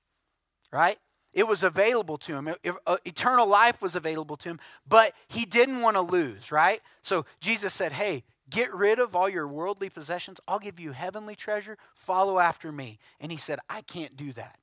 right? 0.74 0.98
It 1.32 1.48
was 1.48 1.64
available 1.64 2.18
to 2.20 2.36
him. 2.36 2.54
Uh, 2.86 2.98
eternal 3.06 3.48
life 3.48 3.82
was 3.82 3.96
available 3.96 4.36
to 4.38 4.50
him, 4.50 4.60
but 4.86 5.14
he 5.30 5.46
didn't 5.46 5.82
want 5.82 5.96
to 5.96 6.02
lose, 6.02 6.52
right? 6.52 6.82
So 7.02 7.26
Jesus 7.40 7.74
said, 7.74 7.94
Hey, 7.94 8.26
get 8.50 8.74
rid 8.74 9.00
of 9.00 9.16
all 9.16 9.30
your 9.30 9.48
worldly 9.48 9.90
possessions. 9.90 10.42
I'll 10.50 10.60
give 10.60 10.82
you 10.82 10.92
heavenly 10.92 11.36
treasure. 11.36 11.78
Follow 11.94 12.38
after 12.38 12.70
me. 12.70 13.00
And 13.22 13.32
he 13.32 13.38
said, 13.38 13.60
I 13.70 13.82
can't 13.84 14.18
do 14.18 14.34
that. 14.34 14.60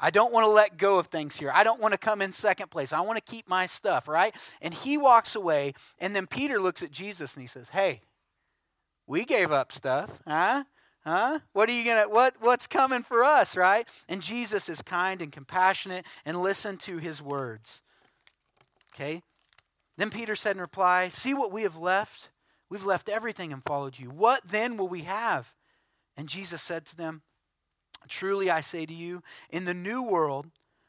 I 0.00 0.10
don't 0.10 0.32
want 0.32 0.44
to 0.44 0.50
let 0.50 0.76
go 0.76 0.98
of 0.98 1.06
things 1.06 1.38
here. 1.38 1.52
I 1.54 1.62
don't 1.62 1.80
want 1.80 1.92
to 1.92 1.98
come 1.98 2.20
in 2.20 2.32
second 2.32 2.70
place. 2.70 2.92
I 2.92 3.02
want 3.02 3.24
to 3.24 3.32
keep 3.32 3.48
my 3.48 3.66
stuff, 3.66 4.08
right? 4.08 4.34
And 4.60 4.74
he 4.74 4.98
walks 4.98 5.36
away, 5.36 5.74
and 5.98 6.16
then 6.16 6.26
Peter 6.26 6.58
looks 6.58 6.82
at 6.82 6.90
Jesus 6.90 7.34
and 7.34 7.42
he 7.42 7.46
says, 7.46 7.68
Hey, 7.68 8.00
we 9.10 9.24
gave 9.24 9.50
up 9.50 9.72
stuff, 9.72 10.20
huh? 10.24 10.62
Huh? 11.04 11.40
What 11.52 11.68
are 11.68 11.72
you 11.72 11.84
gonna 11.84 12.08
what 12.08 12.36
what's 12.38 12.68
coming 12.68 13.02
for 13.02 13.24
us, 13.24 13.56
right? 13.56 13.88
And 14.08 14.22
Jesus 14.22 14.68
is 14.68 14.82
kind 14.82 15.20
and 15.20 15.32
compassionate 15.32 16.06
and 16.24 16.40
listen 16.40 16.76
to 16.78 16.98
his 16.98 17.20
words. 17.20 17.82
Okay? 18.94 19.22
Then 19.96 20.10
Peter 20.10 20.36
said 20.36 20.54
in 20.54 20.60
reply, 20.60 21.08
See 21.08 21.34
what 21.34 21.50
we 21.50 21.64
have 21.64 21.76
left? 21.76 22.30
We've 22.68 22.84
left 22.84 23.08
everything 23.08 23.52
and 23.52 23.64
followed 23.64 23.98
you. 23.98 24.10
What 24.10 24.46
then 24.46 24.76
will 24.76 24.86
we 24.86 25.00
have? 25.00 25.52
And 26.16 26.28
Jesus 26.28 26.62
said 26.62 26.86
to 26.86 26.96
them, 26.96 27.22
Truly 28.06 28.48
I 28.48 28.60
say 28.60 28.86
to 28.86 28.94
you, 28.94 29.24
in 29.50 29.64
the 29.64 29.74
new 29.74 30.04
world, 30.04 30.46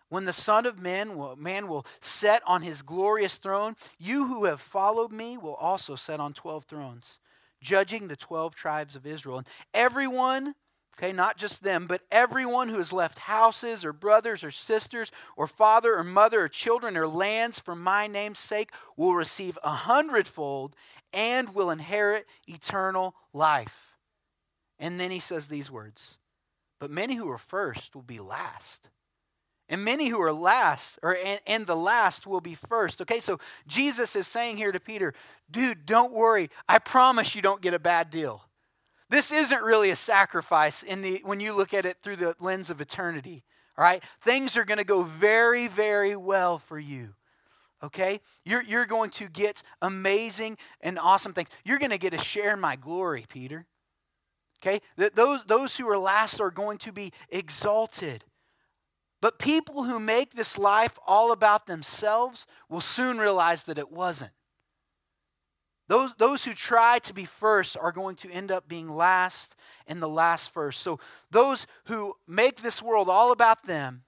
when 0.09 0.25
the 0.25 0.33
Son 0.33 0.67
of 0.67 0.77
Man 0.77 1.17
will, 1.17 1.35
man 1.37 1.67
will 1.67 1.87
set 2.01 2.43
on 2.45 2.61
his 2.61 2.83
glorious 2.83 3.37
throne, 3.37 3.75
you 3.97 4.27
who 4.27 4.45
have 4.45 4.61
followed 4.61 5.11
me 5.11 5.37
will 5.37 5.55
also 5.55 5.95
set 5.95 6.19
on 6.19 6.33
12 6.33 6.65
thrones, 6.65 7.19
judging 7.61 8.07
the 8.07 8.15
12 8.15 8.55
tribes 8.55 8.95
of 8.95 9.05
Israel. 9.05 9.37
And 9.37 9.47
everyone, 9.73 10.55
okay, 10.97 11.13
not 11.13 11.37
just 11.37 11.63
them, 11.63 11.87
but 11.87 12.01
everyone 12.11 12.69
who 12.69 12.77
has 12.77 12.91
left 12.91 13.19
houses 13.19 13.85
or 13.85 13.93
brothers 13.93 14.43
or 14.43 14.51
sisters 14.51 15.11
or 15.37 15.47
father 15.47 15.95
or 15.95 16.03
mother 16.03 16.41
or 16.41 16.49
children 16.49 16.97
or 16.97 17.07
lands 17.07 17.59
for 17.59 17.75
my 17.75 18.07
name's 18.07 18.39
sake 18.39 18.71
will 18.97 19.13
receive 19.13 19.57
a 19.63 19.69
hundredfold 19.69 20.75
and 21.13 21.53
will 21.53 21.69
inherit 21.69 22.25
eternal 22.47 23.15
life. 23.33 23.95
And 24.79 24.99
then 24.99 25.11
he 25.11 25.19
says 25.19 25.47
these 25.47 25.69
words 25.69 26.17
But 26.79 26.91
many 26.91 27.15
who 27.15 27.29
are 27.29 27.37
first 27.37 27.95
will 27.95 28.01
be 28.01 28.19
last 28.19 28.89
and 29.71 29.83
many 29.83 30.09
who 30.09 30.21
are 30.21 30.33
last 30.33 30.99
or 31.01 31.17
and, 31.25 31.39
and, 31.47 31.65
the 31.65 31.75
last 31.75 32.27
will 32.27 32.41
be 32.41 32.53
first. 32.53 33.01
Okay 33.01 33.19
so 33.19 33.39
jesus 33.65 34.15
is 34.15 34.27
saying 34.27 34.57
here 34.57 34.71
to 34.71 34.79
peter 34.79 35.13
dude 35.49 35.85
don't 35.85 36.13
worry. 36.13 36.49
I 36.69 36.77
promise 36.77 37.33
you 37.33 37.41
don't 37.41 37.61
get 37.61 37.73
a 37.73 37.79
bad 37.79 38.11
deal. 38.11 38.43
This 39.09 39.31
isn't 39.31 39.63
really 39.63 39.89
a 39.89 39.95
sacrifice 39.95 40.83
in 40.83 41.01
the 41.01 41.21
when 41.23 41.39
you 41.39 41.53
look 41.53 41.73
at 41.73 41.85
it 41.85 41.97
through 42.03 42.17
the 42.17 42.35
lens 42.39 42.69
of 42.69 42.81
eternity 42.81 43.43
all 43.77 43.85
right? 43.85 44.03
Things 44.21 44.57
are 44.57 44.65
going 44.65 44.77
to 44.77 44.83
go 44.83 45.01
very 45.01 45.67
very 45.67 46.15
well 46.15 46.59
for 46.59 46.77
you 46.77 47.15
okay? 47.83 48.19
You're, 48.45 48.61
you're 48.61 48.85
going 48.85 49.09
to 49.11 49.27
get 49.27 49.63
amazing 49.81 50.57
and 50.81 50.99
awesome 50.99 51.33
things. 51.33 51.49
You're 51.65 51.79
going 51.79 51.89
to 51.89 51.97
get 51.97 52.11
to 52.11 52.19
share 52.19 52.53
in 52.53 52.59
my 52.59 52.75
glory 52.75 53.25
peter 53.27 53.65
okay? 54.61 54.81
That 54.97 55.15
those 55.15 55.43
those 55.45 55.77
who 55.77 55.87
are 55.89 55.97
last 55.97 56.39
are 56.39 56.51
going 56.51 56.77
to 56.79 56.91
be 56.91 57.11
exalted 57.29 58.23
but 59.21 59.37
people 59.37 59.83
who 59.83 59.99
make 59.99 60.33
this 60.33 60.57
life 60.57 60.97
all 61.05 61.31
about 61.31 61.67
themselves 61.67 62.47
will 62.69 62.81
soon 62.81 63.19
realize 63.19 63.63
that 63.63 63.77
it 63.77 63.91
wasn't. 63.91 64.31
Those, 65.87 66.13
those 66.15 66.45
who 66.45 66.53
try 66.53 66.99
to 66.99 67.13
be 67.13 67.25
first 67.25 67.77
are 67.77 67.91
going 67.91 68.15
to 68.17 68.31
end 68.31 68.51
up 68.51 68.67
being 68.67 68.89
last 68.89 69.55
and 69.87 70.01
the 70.01 70.07
last 70.07 70.53
first. 70.53 70.79
So, 70.79 70.99
those 71.31 71.67
who 71.85 72.15
make 72.27 72.61
this 72.61 72.81
world 72.81 73.09
all 73.09 73.31
about 73.31 73.65
them, 73.65 74.03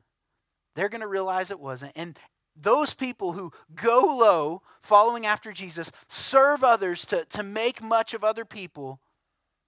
they're 0.75 0.89
going 0.89 1.01
to 1.01 1.07
realize 1.07 1.51
it 1.51 1.59
wasn't. 1.59 1.91
And 1.95 2.17
those 2.55 2.93
people 2.93 3.33
who 3.33 3.51
go 3.75 3.99
low, 3.99 4.61
following 4.81 5.25
after 5.25 5.51
Jesus, 5.51 5.91
serve 6.07 6.63
others 6.63 7.05
to, 7.07 7.25
to 7.25 7.43
make 7.43 7.81
much 7.81 8.13
of 8.13 8.23
other 8.23 8.45
people, 8.45 9.01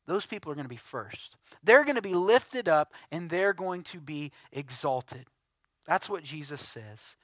those 0.08 0.26
people 0.26 0.52
are 0.52 0.56
going 0.56 0.66
to 0.66 0.70
be 0.70 0.78
first. 0.78 1.36
They're 1.64 1.84
going 1.84 1.96
to 1.96 2.02
be 2.02 2.14
lifted 2.14 2.70
up 2.70 2.94
and 3.12 3.30
they're 3.30 3.54
going 3.54 3.84
to 3.84 4.00
be 4.00 4.32
exalted. 4.52 5.26
That's 5.86 6.10
what 6.10 6.24
Jesus 6.24 6.62
says. 6.62 7.16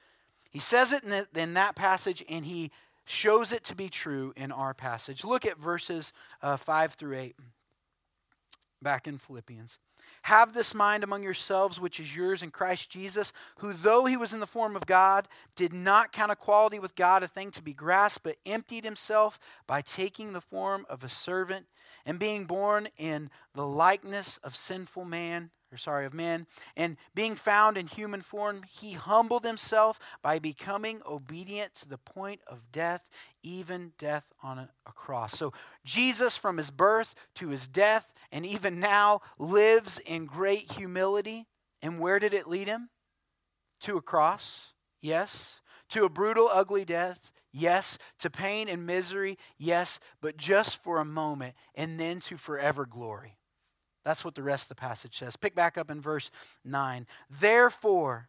He 0.50 0.58
says 0.58 0.92
it 0.92 1.02
in, 1.02 1.10
the, 1.10 1.26
in 1.34 1.54
that 1.54 1.74
passage, 1.74 2.24
and 2.28 2.44
he 2.44 2.70
shows 3.04 3.52
it 3.52 3.64
to 3.64 3.74
be 3.74 3.88
true 3.88 4.32
in 4.36 4.52
our 4.52 4.74
passage. 4.74 5.24
Look 5.24 5.46
at 5.46 5.58
verses 5.58 6.12
uh, 6.42 6.56
5 6.56 6.94
through 6.94 7.16
8 7.16 7.36
back 8.82 9.06
in 9.06 9.18
Philippians. 9.18 9.78
Have 10.22 10.52
this 10.52 10.74
mind 10.74 11.02
among 11.02 11.22
yourselves, 11.22 11.80
which 11.80 11.98
is 11.98 12.14
yours 12.14 12.42
in 12.42 12.50
Christ 12.50 12.90
Jesus, 12.90 13.32
who, 13.58 13.72
though 13.72 14.04
he 14.04 14.16
was 14.16 14.32
in 14.32 14.40
the 14.40 14.46
form 14.46 14.76
of 14.76 14.86
God, 14.86 15.26
did 15.56 15.72
not 15.72 16.12
count 16.12 16.30
equality 16.30 16.78
with 16.78 16.94
God 16.94 17.22
a 17.22 17.28
thing 17.28 17.50
to 17.52 17.62
be 17.62 17.72
grasped, 17.72 18.24
but 18.24 18.36
emptied 18.44 18.84
himself 18.84 19.38
by 19.66 19.80
taking 19.80 20.32
the 20.32 20.40
form 20.40 20.84
of 20.88 21.02
a 21.02 21.08
servant, 21.08 21.66
and 22.04 22.18
being 22.18 22.44
born 22.44 22.88
in 22.96 23.30
the 23.54 23.66
likeness 23.66 24.38
of 24.38 24.56
sinful 24.56 25.04
man 25.04 25.50
or 25.72 25.76
sorry, 25.78 26.04
of 26.04 26.12
men, 26.12 26.46
and 26.76 26.96
being 27.14 27.34
found 27.34 27.78
in 27.78 27.86
human 27.86 28.20
form, 28.20 28.62
he 28.68 28.92
humbled 28.92 29.44
himself 29.44 29.98
by 30.22 30.38
becoming 30.38 31.00
obedient 31.08 31.74
to 31.74 31.88
the 31.88 31.98
point 31.98 32.40
of 32.46 32.70
death, 32.70 33.08
even 33.42 33.92
death 33.96 34.32
on 34.42 34.58
a, 34.58 34.68
a, 34.86 34.92
cross. 34.92 35.36
So 35.36 35.52
Jesus, 35.84 36.36
from 36.36 36.58
his 36.58 36.70
birth 36.70 37.14
to 37.36 37.48
his 37.48 37.66
death, 37.66 38.12
and 38.30 38.44
even 38.44 38.80
now, 38.80 39.20
lives 39.38 39.98
in 39.98 40.26
great 40.26 40.72
humility. 40.72 41.46
And 41.80 41.98
where 41.98 42.18
did 42.18 42.34
it 42.34 42.46
lead 42.46 42.68
him? 42.68 42.90
To 43.80 43.96
a 43.96 44.02
cross, 44.02 44.74
yes. 45.00 45.60
To 45.90 46.04
a 46.04 46.10
brutal, 46.10 46.48
ugly 46.52 46.84
death, 46.84 47.32
yes. 47.52 47.98
To 48.20 48.30
pain 48.30 48.68
and 48.68 48.86
misery, 48.86 49.38
yes. 49.58 50.00
But 50.20 50.36
just 50.36 50.82
for 50.82 50.98
a 50.98 51.04
moment, 51.04 51.54
and 51.74 51.98
then 51.98 52.20
to 52.20 52.36
forever 52.36 52.86
glory. 52.86 53.38
That's 54.04 54.24
what 54.24 54.34
the 54.34 54.42
rest 54.42 54.64
of 54.64 54.68
the 54.70 54.80
passage 54.80 55.18
says. 55.18 55.36
Pick 55.36 55.54
back 55.54 55.78
up 55.78 55.90
in 55.90 56.00
verse 56.00 56.30
9. 56.64 57.06
Therefore, 57.30 58.28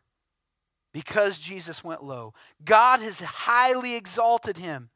because 0.94 1.40
Jesus 1.40 1.84
went 1.84 2.04
low, 2.04 2.34
God 2.64 3.00
has 3.02 3.20
highly 3.20 3.96
exalted 3.96 4.58
him 4.58 4.90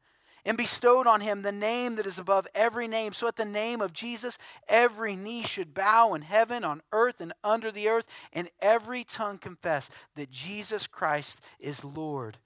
and 0.44 0.56
bestowed 0.56 1.06
on 1.06 1.20
him 1.20 1.42
the 1.42 1.52
name 1.52 1.96
that 1.96 2.06
is 2.06 2.18
above 2.18 2.46
every 2.54 2.88
name. 2.88 3.12
So 3.12 3.26
at 3.26 3.36
the 3.36 3.44
name 3.44 3.80
of 3.80 3.92
Jesus, 3.92 4.38
every 4.68 5.16
knee 5.16 5.42
should 5.42 5.74
bow 5.74 6.14
in 6.14 6.22
heaven, 6.22 6.64
on 6.64 6.80
earth, 6.92 7.20
and 7.20 7.32
under 7.42 7.70
the 7.70 7.88
earth, 7.88 8.06
and 8.32 8.48
every 8.62 9.04
tongue 9.04 9.38
confess 9.38 9.90
that 10.14 10.30
Jesus 10.30 10.86
Christ 10.86 11.40
is 11.58 11.84
Lord 11.84 12.38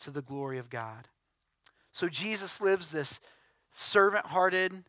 to 0.00 0.10
the 0.10 0.22
glory 0.22 0.58
of 0.58 0.68
God. 0.68 1.08
So 1.92 2.08
Jesus 2.08 2.60
lives 2.60 2.90
this 2.90 3.20
servant 3.72 4.26
hearted, 4.26 4.84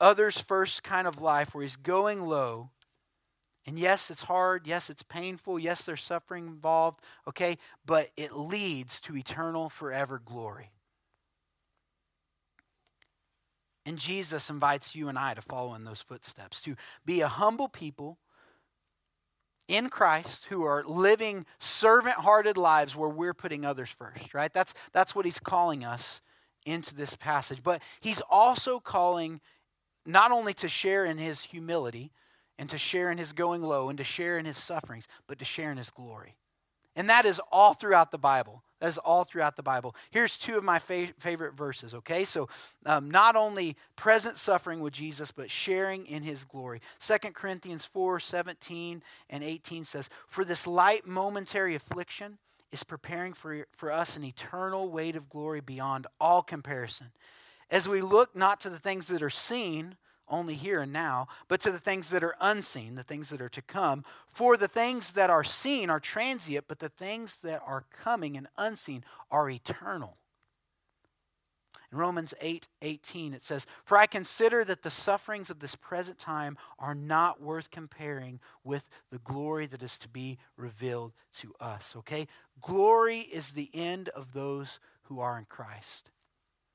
others 0.00 0.40
first 0.40 0.82
kind 0.82 1.06
of 1.06 1.20
life 1.20 1.54
where 1.54 1.62
he's 1.62 1.76
going 1.76 2.20
low. 2.20 2.70
And 3.66 3.78
yes, 3.78 4.10
it's 4.10 4.24
hard. 4.24 4.66
Yes, 4.66 4.90
it's 4.90 5.04
painful. 5.04 5.58
Yes, 5.58 5.84
there's 5.84 6.02
suffering 6.02 6.46
involved. 6.46 7.00
Okay, 7.28 7.58
but 7.86 8.08
it 8.16 8.36
leads 8.36 9.00
to 9.02 9.16
eternal, 9.16 9.68
forever 9.68 10.20
glory. 10.24 10.70
And 13.84 13.98
Jesus 13.98 14.50
invites 14.50 14.94
you 14.94 15.08
and 15.08 15.18
I 15.18 15.34
to 15.34 15.42
follow 15.42 15.74
in 15.74 15.84
those 15.84 16.02
footsteps, 16.02 16.60
to 16.62 16.76
be 17.04 17.20
a 17.20 17.28
humble 17.28 17.68
people 17.68 18.18
in 19.68 19.88
Christ 19.88 20.46
who 20.46 20.64
are 20.64 20.84
living 20.86 21.46
servant 21.58 22.16
hearted 22.16 22.56
lives 22.56 22.94
where 22.94 23.08
we're 23.08 23.34
putting 23.34 23.64
others 23.64 23.90
first, 23.90 24.34
right? 24.34 24.52
That's, 24.52 24.74
that's 24.92 25.14
what 25.14 25.24
he's 25.24 25.40
calling 25.40 25.84
us 25.84 26.20
into 26.64 26.94
this 26.94 27.16
passage. 27.16 27.62
But 27.62 27.82
he's 28.00 28.20
also 28.20 28.78
calling 28.78 29.40
not 30.06 30.32
only 30.32 30.54
to 30.54 30.68
share 30.68 31.04
in 31.04 31.18
his 31.18 31.42
humility 31.42 32.10
and 32.58 32.68
to 32.70 32.78
share 32.78 33.10
in 33.10 33.18
his 33.18 33.32
going 33.32 33.62
low 33.62 33.88
and 33.88 33.98
to 33.98 34.04
share 34.04 34.38
in 34.38 34.44
his 34.44 34.56
sufferings, 34.56 35.08
but 35.26 35.38
to 35.38 35.44
share 35.44 35.70
in 35.70 35.78
his 35.78 35.90
glory. 35.90 36.36
And 36.94 37.08
that 37.08 37.24
is 37.24 37.40
all 37.50 37.74
throughout 37.74 38.10
the 38.10 38.18
Bible. 38.18 38.62
That 38.80 38.88
is 38.88 38.98
all 38.98 39.24
throughout 39.24 39.56
the 39.56 39.62
Bible. 39.62 39.94
Here's 40.10 40.36
two 40.36 40.58
of 40.58 40.64
my 40.64 40.78
fa- 40.78 41.14
favorite 41.18 41.54
verses, 41.54 41.94
okay? 41.94 42.24
So, 42.24 42.48
um, 42.84 43.10
not 43.10 43.36
only 43.36 43.76
present 43.96 44.36
suffering 44.36 44.80
with 44.80 44.92
Jesus, 44.92 45.30
but 45.30 45.50
sharing 45.50 46.04
in 46.06 46.22
his 46.22 46.44
glory. 46.44 46.82
2 46.98 47.18
Corinthians 47.32 47.84
4 47.84 48.18
17 48.18 49.02
and 49.30 49.44
18 49.44 49.84
says, 49.84 50.10
For 50.26 50.44
this 50.44 50.66
light 50.66 51.06
momentary 51.06 51.74
affliction 51.74 52.38
is 52.72 52.82
preparing 52.82 53.32
for, 53.34 53.66
for 53.76 53.92
us 53.92 54.16
an 54.16 54.24
eternal 54.24 54.90
weight 54.90 55.14
of 55.14 55.28
glory 55.28 55.60
beyond 55.60 56.06
all 56.20 56.42
comparison 56.42 57.12
as 57.72 57.88
we 57.88 58.02
look 58.02 58.36
not 58.36 58.60
to 58.60 58.70
the 58.70 58.78
things 58.78 59.08
that 59.08 59.22
are 59.22 59.30
seen, 59.30 59.96
only 60.28 60.54
here 60.54 60.82
and 60.82 60.92
now, 60.92 61.26
but 61.48 61.60
to 61.60 61.72
the 61.72 61.78
things 61.78 62.10
that 62.10 62.22
are 62.22 62.36
unseen, 62.40 62.94
the 62.94 63.02
things 63.02 63.30
that 63.30 63.40
are 63.40 63.48
to 63.48 63.62
come. 63.62 64.04
For 64.28 64.56
the 64.56 64.68
things 64.68 65.12
that 65.12 65.30
are 65.30 65.42
seen 65.42 65.90
are 65.90 65.98
transient, 65.98 66.66
but 66.68 66.78
the 66.78 66.88
things 66.90 67.38
that 67.42 67.62
are 67.66 67.84
coming 67.90 68.36
and 68.36 68.46
unseen 68.56 69.04
are 69.30 69.50
eternal. 69.50 70.18
In 71.90 71.98
Romans 71.98 72.32
8 72.40 72.68
18, 72.80 73.34
it 73.34 73.44
says, 73.44 73.66
For 73.84 73.98
I 73.98 74.06
consider 74.06 74.64
that 74.64 74.82
the 74.82 74.90
sufferings 74.90 75.50
of 75.50 75.60
this 75.60 75.74
present 75.74 76.18
time 76.18 76.56
are 76.78 76.94
not 76.94 77.42
worth 77.42 77.70
comparing 77.70 78.40
with 78.64 78.88
the 79.10 79.18
glory 79.18 79.66
that 79.66 79.82
is 79.82 79.98
to 79.98 80.08
be 80.08 80.38
revealed 80.56 81.12
to 81.34 81.54
us. 81.60 81.94
Okay? 81.96 82.26
Glory 82.62 83.18
is 83.18 83.52
the 83.52 83.70
end 83.74 84.08
of 84.10 84.32
those 84.32 84.80
who 85.04 85.20
are 85.20 85.38
in 85.38 85.44
Christ. 85.44 86.10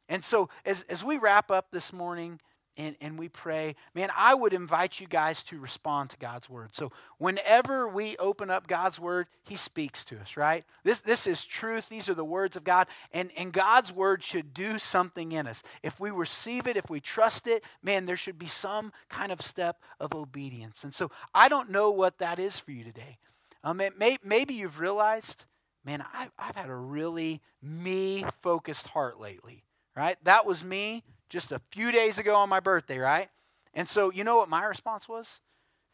And 0.10 0.24
so, 0.24 0.50
as, 0.66 0.84
as 0.84 1.04
we 1.04 1.18
wrap 1.18 1.52
up 1.52 1.68
this 1.72 1.92
morning 1.92 2.40
and, 2.78 2.96
and 3.02 3.18
we 3.18 3.28
pray, 3.28 3.76
man, 3.94 4.10
I 4.16 4.36
would 4.36 4.54
invite 4.54 5.00
you 5.00 5.08
guys 5.08 5.44
to 5.46 5.60
respond 5.60 6.12
to 6.12 6.18
God's 6.18 6.50
word. 6.50 6.76
So, 6.76 6.92
whenever 7.18 7.88
we 7.88 8.16
open 8.18 8.50
up 8.50 8.68
God's 8.68 9.00
word, 9.00 9.28
He 9.44 9.56
speaks 9.56 10.06
to 10.06 10.20
us, 10.20 10.38
right? 10.38 10.64
This, 10.84 11.02
this 11.02 11.28
is 11.28 11.44
truth. 11.44 11.90
These 11.90 12.08
are 12.08 12.14
the 12.14 12.24
words 12.24 12.56
of 12.56 12.64
God. 12.64 12.88
And, 13.12 13.32
and 13.38 13.52
God's 13.52 13.92
word 13.92 14.24
should 14.24 14.54
do 14.54 14.78
something 14.80 15.32
in 15.34 15.48
us. 15.48 15.62
If 15.84 16.00
we 16.00 16.12
receive 16.12 16.68
it, 16.68 16.78
if 16.78 16.90
we 16.90 17.02
trust 17.02 17.48
it, 17.48 17.64
man, 17.84 18.06
there 18.06 18.18
should 18.18 18.40
be 18.40 18.48
some 18.48 18.94
kind 19.10 19.32
of 19.32 19.42
step 19.42 19.82
of 20.00 20.14
obedience. 20.14 20.84
And 20.84 20.94
so, 20.94 21.12
I 21.34 21.50
don't 21.50 21.72
know 21.72 21.92
what 21.92 22.20
that 22.20 22.40
is 22.40 22.60
for 22.60 22.72
you 22.72 22.84
today. 22.84 23.18
Um, 23.64 23.82
may, 23.98 24.18
maybe 24.24 24.54
you've 24.54 24.80
realized, 24.80 25.46
man, 25.84 26.06
I've, 26.14 26.32
I've 26.40 26.56
had 26.56 26.70
a 26.70 26.76
really 26.76 27.42
me 27.62 28.24
focused 28.42 28.88
heart 28.90 29.20
lately 29.20 29.64
right? 29.98 30.16
That 30.24 30.46
was 30.46 30.64
me 30.64 31.04
just 31.28 31.52
a 31.52 31.60
few 31.72 31.92
days 31.92 32.20
ago 32.20 32.36
on 32.36 32.48
my 32.48 32.60
birthday, 32.60 33.00
right? 33.00 33.30
And 33.74 33.90
so, 33.90 34.12
you 34.12 34.24
know 34.24 34.38
what 34.38 34.48
my 34.48 34.64
response 34.66 35.10
was? 35.10 35.42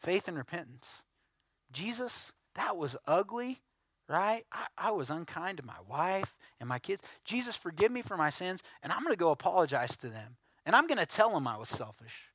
Faith 0.00 0.28
and 0.28 0.36
repentance. 0.36 1.04
Jesus, 1.72 2.32
that 2.54 2.76
was 2.76 2.96
ugly, 3.06 3.62
right? 4.08 4.44
I, 4.52 4.66
I, 4.76 4.90
was 4.90 5.10
unkind 5.10 5.58
to 5.58 5.64
my 5.64 5.78
wife 5.88 6.36
and 6.60 6.68
my 6.68 6.78
kids. 6.78 7.02
Jesus, 7.24 7.56
forgive 7.56 7.90
me 7.90 8.02
for 8.02 8.16
my 8.16 8.30
sins, 8.30 8.62
and 8.82 8.92
I'm 8.92 9.02
going 9.02 9.14
to 9.14 9.18
go 9.18 9.30
apologize 9.30 9.96
to 9.98 10.08
them. 10.08 10.36
And 10.66 10.76
I'm 10.76 10.86
going 10.86 10.98
to 10.98 11.06
tell 11.06 11.30
them 11.30 11.48
I 11.48 11.56
was 11.56 11.70
selfish. 11.70 12.28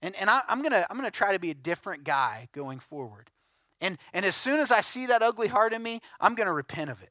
And, 0.00 0.14
and 0.16 0.30
I, 0.30 0.42
am 0.48 0.62
going 0.62 0.72
to 0.72 0.86
I'm 0.88 0.96
going 0.96 1.10
to 1.10 1.16
try 1.16 1.32
to 1.32 1.40
be 1.40 1.50
a 1.50 1.54
different 1.54 2.04
guy 2.04 2.48
going 2.52 2.78
forward. 2.78 3.30
And, 3.80 3.98
and 4.12 4.24
as 4.24 4.36
soon 4.36 4.60
as 4.60 4.70
I 4.70 4.80
see 4.80 5.06
that 5.06 5.22
ugly 5.22 5.48
heart 5.48 5.72
in 5.72 5.82
me, 5.82 6.00
I'm 6.20 6.34
going 6.34 6.46
to 6.46 6.52
repent 6.52 6.90
of 6.90 7.02
it. 7.02 7.10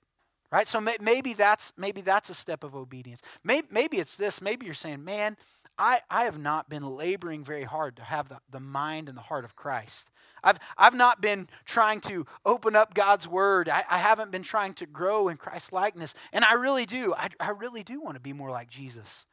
Right? 0.52 0.68
So 0.68 0.80
may, 0.80 0.96
maybe 1.02 1.34
that's 1.34 1.74
maybe 1.78 2.02
that's 2.02 2.30
a 2.30 2.34
step 2.34 2.64
of 2.64 2.76
obedience. 2.76 3.22
Maybe, 3.44 3.68
maybe 3.70 3.98
it's 3.98 4.16
this. 4.16 4.42
Maybe 4.42 4.66
you're 4.66 4.76
saying, 4.76 5.04
man, 5.04 5.36
I, 5.78 6.02
I 6.10 6.24
have 6.24 6.40
not 6.40 6.70
been 6.70 6.84
laboring 6.84 7.44
very 7.44 7.64
hard 7.64 7.98
to 7.98 8.04
have 8.04 8.30
the, 8.30 8.40
the 8.50 8.60
mind 8.60 9.10
and 9.10 9.18
the 9.18 9.22
heart 9.22 9.44
of 9.44 9.56
Christ. 9.56 10.10
I've, 10.44 10.60
I've 10.78 10.96
not 10.96 11.22
been 11.22 11.48
trying 11.66 12.00
to 12.02 12.26
open 12.46 12.76
up 12.76 12.94
God's 12.94 13.28
word. 13.28 13.70
I, 13.70 13.84
I 13.90 13.98
haven't 13.98 14.32
been 14.32 14.44
trying 14.44 14.74
to 14.76 14.86
grow 14.86 15.28
in 15.28 15.38
Christ's 15.38 15.74
likeness. 15.74 16.14
And 16.32 16.46
I 16.46 16.54
really 16.54 16.86
do. 16.86 17.14
I, 17.16 17.30
I 17.40 17.50
really 17.50 17.84
do 17.84 18.02
want 18.02 18.16
to 18.16 18.22
be 18.22 18.34
more 18.34 18.50
like 18.50 18.70
Jesus. 18.70 19.26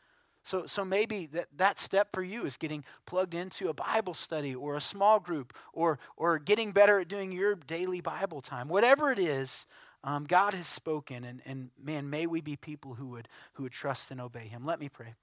So, 0.42 0.66
so 0.66 0.84
maybe 0.84 1.26
that, 1.26 1.46
that 1.56 1.78
step 1.78 2.08
for 2.12 2.22
you 2.22 2.44
is 2.44 2.58
getting 2.58 2.84
plugged 3.06 3.34
into 3.34 3.68
a 3.68 3.74
Bible 3.74 4.12
study 4.12 4.54
or 4.54 4.76
a 4.76 4.80
small 4.80 5.18
group 5.18 5.56
or, 5.72 5.98
or 6.16 6.38
getting 6.38 6.72
better 6.72 7.00
at 7.00 7.08
doing 7.08 7.32
your 7.32 7.54
daily 7.54 8.02
Bible 8.02 8.42
time. 8.42 8.68
Whatever 8.68 9.10
it 9.10 9.18
is, 9.18 9.66
um, 10.04 10.24
God 10.24 10.54
has 10.54 10.68
spoken. 10.68 11.24
And, 11.24 11.40
and 11.46 11.70
man, 11.82 12.10
may 12.10 12.26
we 12.26 12.40
be 12.40 12.56
people 12.56 12.94
who 12.94 13.08
would, 13.08 13.28
who 13.54 13.64
would 13.64 13.72
trust 13.72 14.10
and 14.10 14.20
obey 14.20 14.46
Him. 14.46 14.64
Let 14.64 14.78
me 14.78 14.88
pray. 14.88 15.14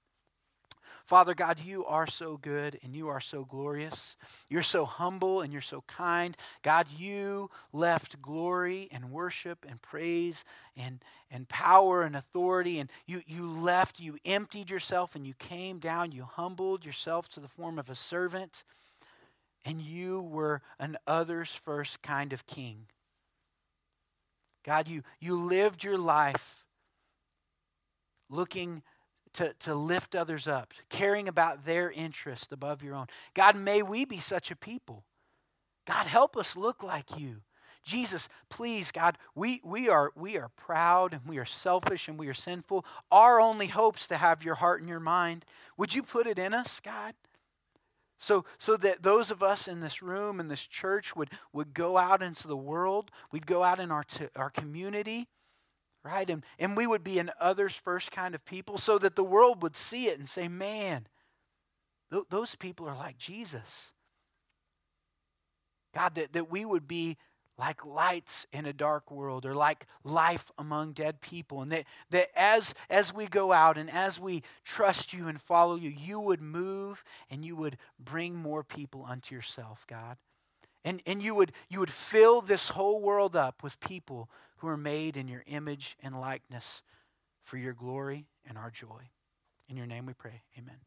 Father 1.06 1.34
God, 1.34 1.60
you 1.60 1.84
are 1.86 2.06
so 2.06 2.36
good 2.36 2.78
and 2.82 2.94
you 2.94 3.08
are 3.08 3.20
so 3.20 3.44
glorious. 3.44 4.16
You're 4.48 4.62
so 4.62 4.84
humble 4.84 5.40
and 5.40 5.52
you're 5.52 5.60
so 5.60 5.82
kind. 5.86 6.36
God, 6.62 6.86
you 6.96 7.50
left 7.72 8.22
glory 8.22 8.88
and 8.92 9.10
worship 9.10 9.66
and 9.68 9.82
praise 9.82 10.44
and, 10.76 11.00
and 11.30 11.48
power 11.48 12.02
and 12.02 12.14
authority. 12.14 12.78
And 12.78 12.90
you, 13.06 13.22
you 13.26 13.50
left, 13.50 13.98
you 13.98 14.18
emptied 14.24 14.70
yourself 14.70 15.16
and 15.16 15.26
you 15.26 15.34
came 15.34 15.78
down. 15.78 16.12
You 16.12 16.24
humbled 16.24 16.84
yourself 16.84 17.28
to 17.30 17.40
the 17.40 17.48
form 17.48 17.78
of 17.78 17.90
a 17.90 17.96
servant. 17.96 18.62
And 19.64 19.80
you 19.80 20.22
were 20.22 20.60
an 20.78 20.96
others 21.06 21.54
first 21.54 22.02
kind 22.02 22.32
of 22.32 22.46
king. 22.46 22.86
God, 24.64 24.88
you, 24.88 25.02
you 25.20 25.34
lived 25.34 25.84
your 25.84 25.98
life 25.98 26.64
looking 28.30 28.82
to, 29.34 29.54
to 29.60 29.74
lift 29.74 30.14
others 30.14 30.46
up, 30.46 30.72
caring 30.88 31.28
about 31.28 31.64
their 31.64 31.90
interest 31.90 32.52
above 32.52 32.82
your 32.82 32.94
own. 32.94 33.06
God, 33.34 33.56
may 33.56 33.82
we 33.82 34.04
be 34.04 34.18
such 34.18 34.50
a 34.50 34.56
people. 34.56 35.04
God, 35.86 36.06
help 36.06 36.36
us 36.36 36.56
look 36.56 36.82
like 36.82 37.18
you. 37.18 37.42
Jesus, 37.82 38.28
please, 38.48 38.92
God, 38.92 39.18
we, 39.34 39.60
we, 39.64 39.88
are, 39.88 40.12
we 40.14 40.38
are 40.38 40.50
proud 40.56 41.12
and 41.12 41.22
we 41.26 41.38
are 41.38 41.44
selfish 41.44 42.08
and 42.08 42.18
we 42.18 42.28
are 42.28 42.34
sinful. 42.34 42.84
Our 43.10 43.40
only 43.40 43.66
hope's 43.66 44.06
to 44.08 44.16
have 44.16 44.44
your 44.44 44.54
heart 44.54 44.80
and 44.80 44.88
your 44.88 45.00
mind. 45.00 45.44
Would 45.76 45.94
you 45.94 46.02
put 46.02 46.28
it 46.28 46.38
in 46.38 46.54
us, 46.54 46.78
God? 46.78 47.14
So, 48.22 48.44
so 48.56 48.76
that 48.76 49.02
those 49.02 49.32
of 49.32 49.42
us 49.42 49.66
in 49.66 49.80
this 49.80 50.00
room, 50.00 50.38
in 50.38 50.46
this 50.46 50.64
church, 50.64 51.16
would, 51.16 51.28
would 51.52 51.74
go 51.74 51.98
out 51.98 52.22
into 52.22 52.46
the 52.46 52.56
world, 52.56 53.10
we'd 53.32 53.48
go 53.48 53.64
out 53.64 53.80
in 53.80 53.90
our, 53.90 54.04
our 54.36 54.48
community, 54.48 55.26
right? 56.04 56.30
And, 56.30 56.44
and 56.56 56.76
we 56.76 56.86
would 56.86 57.02
be 57.02 57.18
an 57.18 57.32
others 57.40 57.74
first 57.74 58.12
kind 58.12 58.36
of 58.36 58.44
people 58.44 58.78
so 58.78 58.96
that 58.98 59.16
the 59.16 59.24
world 59.24 59.60
would 59.64 59.74
see 59.74 60.06
it 60.06 60.20
and 60.20 60.28
say, 60.28 60.46
man, 60.46 61.08
th- 62.12 62.26
those 62.30 62.54
people 62.54 62.88
are 62.88 62.94
like 62.94 63.18
Jesus. 63.18 63.90
God, 65.92 66.14
that, 66.14 66.32
that 66.32 66.48
we 66.48 66.64
would 66.64 66.86
be 66.86 67.16
like 67.62 67.86
lights 67.86 68.44
in 68.52 68.66
a 68.66 68.72
dark 68.72 69.08
world 69.12 69.46
or 69.46 69.54
like 69.54 69.86
life 70.02 70.50
among 70.58 70.90
dead 70.94 71.20
people. 71.20 71.62
And 71.62 71.70
that, 71.70 71.84
that 72.10 72.26
as, 72.34 72.74
as 72.90 73.14
we 73.14 73.28
go 73.28 73.52
out 73.52 73.78
and 73.78 73.88
as 73.88 74.18
we 74.18 74.42
trust 74.64 75.12
you 75.12 75.28
and 75.28 75.40
follow 75.40 75.76
you, 75.76 75.88
you 75.88 76.18
would 76.18 76.42
move 76.42 77.04
and 77.30 77.44
you 77.44 77.54
would 77.54 77.76
bring 78.00 78.34
more 78.34 78.64
people 78.64 79.06
unto 79.08 79.32
yourself, 79.32 79.86
God. 79.88 80.16
And, 80.84 81.00
and 81.06 81.22
you, 81.22 81.36
would, 81.36 81.52
you 81.68 81.78
would 81.78 81.92
fill 81.92 82.40
this 82.40 82.70
whole 82.70 83.00
world 83.00 83.36
up 83.36 83.62
with 83.62 83.78
people 83.78 84.28
who 84.56 84.66
are 84.66 84.76
made 84.76 85.16
in 85.16 85.28
your 85.28 85.44
image 85.46 85.96
and 86.02 86.20
likeness 86.20 86.82
for 87.42 87.58
your 87.58 87.74
glory 87.74 88.26
and 88.44 88.58
our 88.58 88.70
joy. 88.70 89.10
In 89.68 89.76
your 89.76 89.86
name 89.86 90.06
we 90.06 90.14
pray. 90.14 90.42
Amen. 90.58 90.80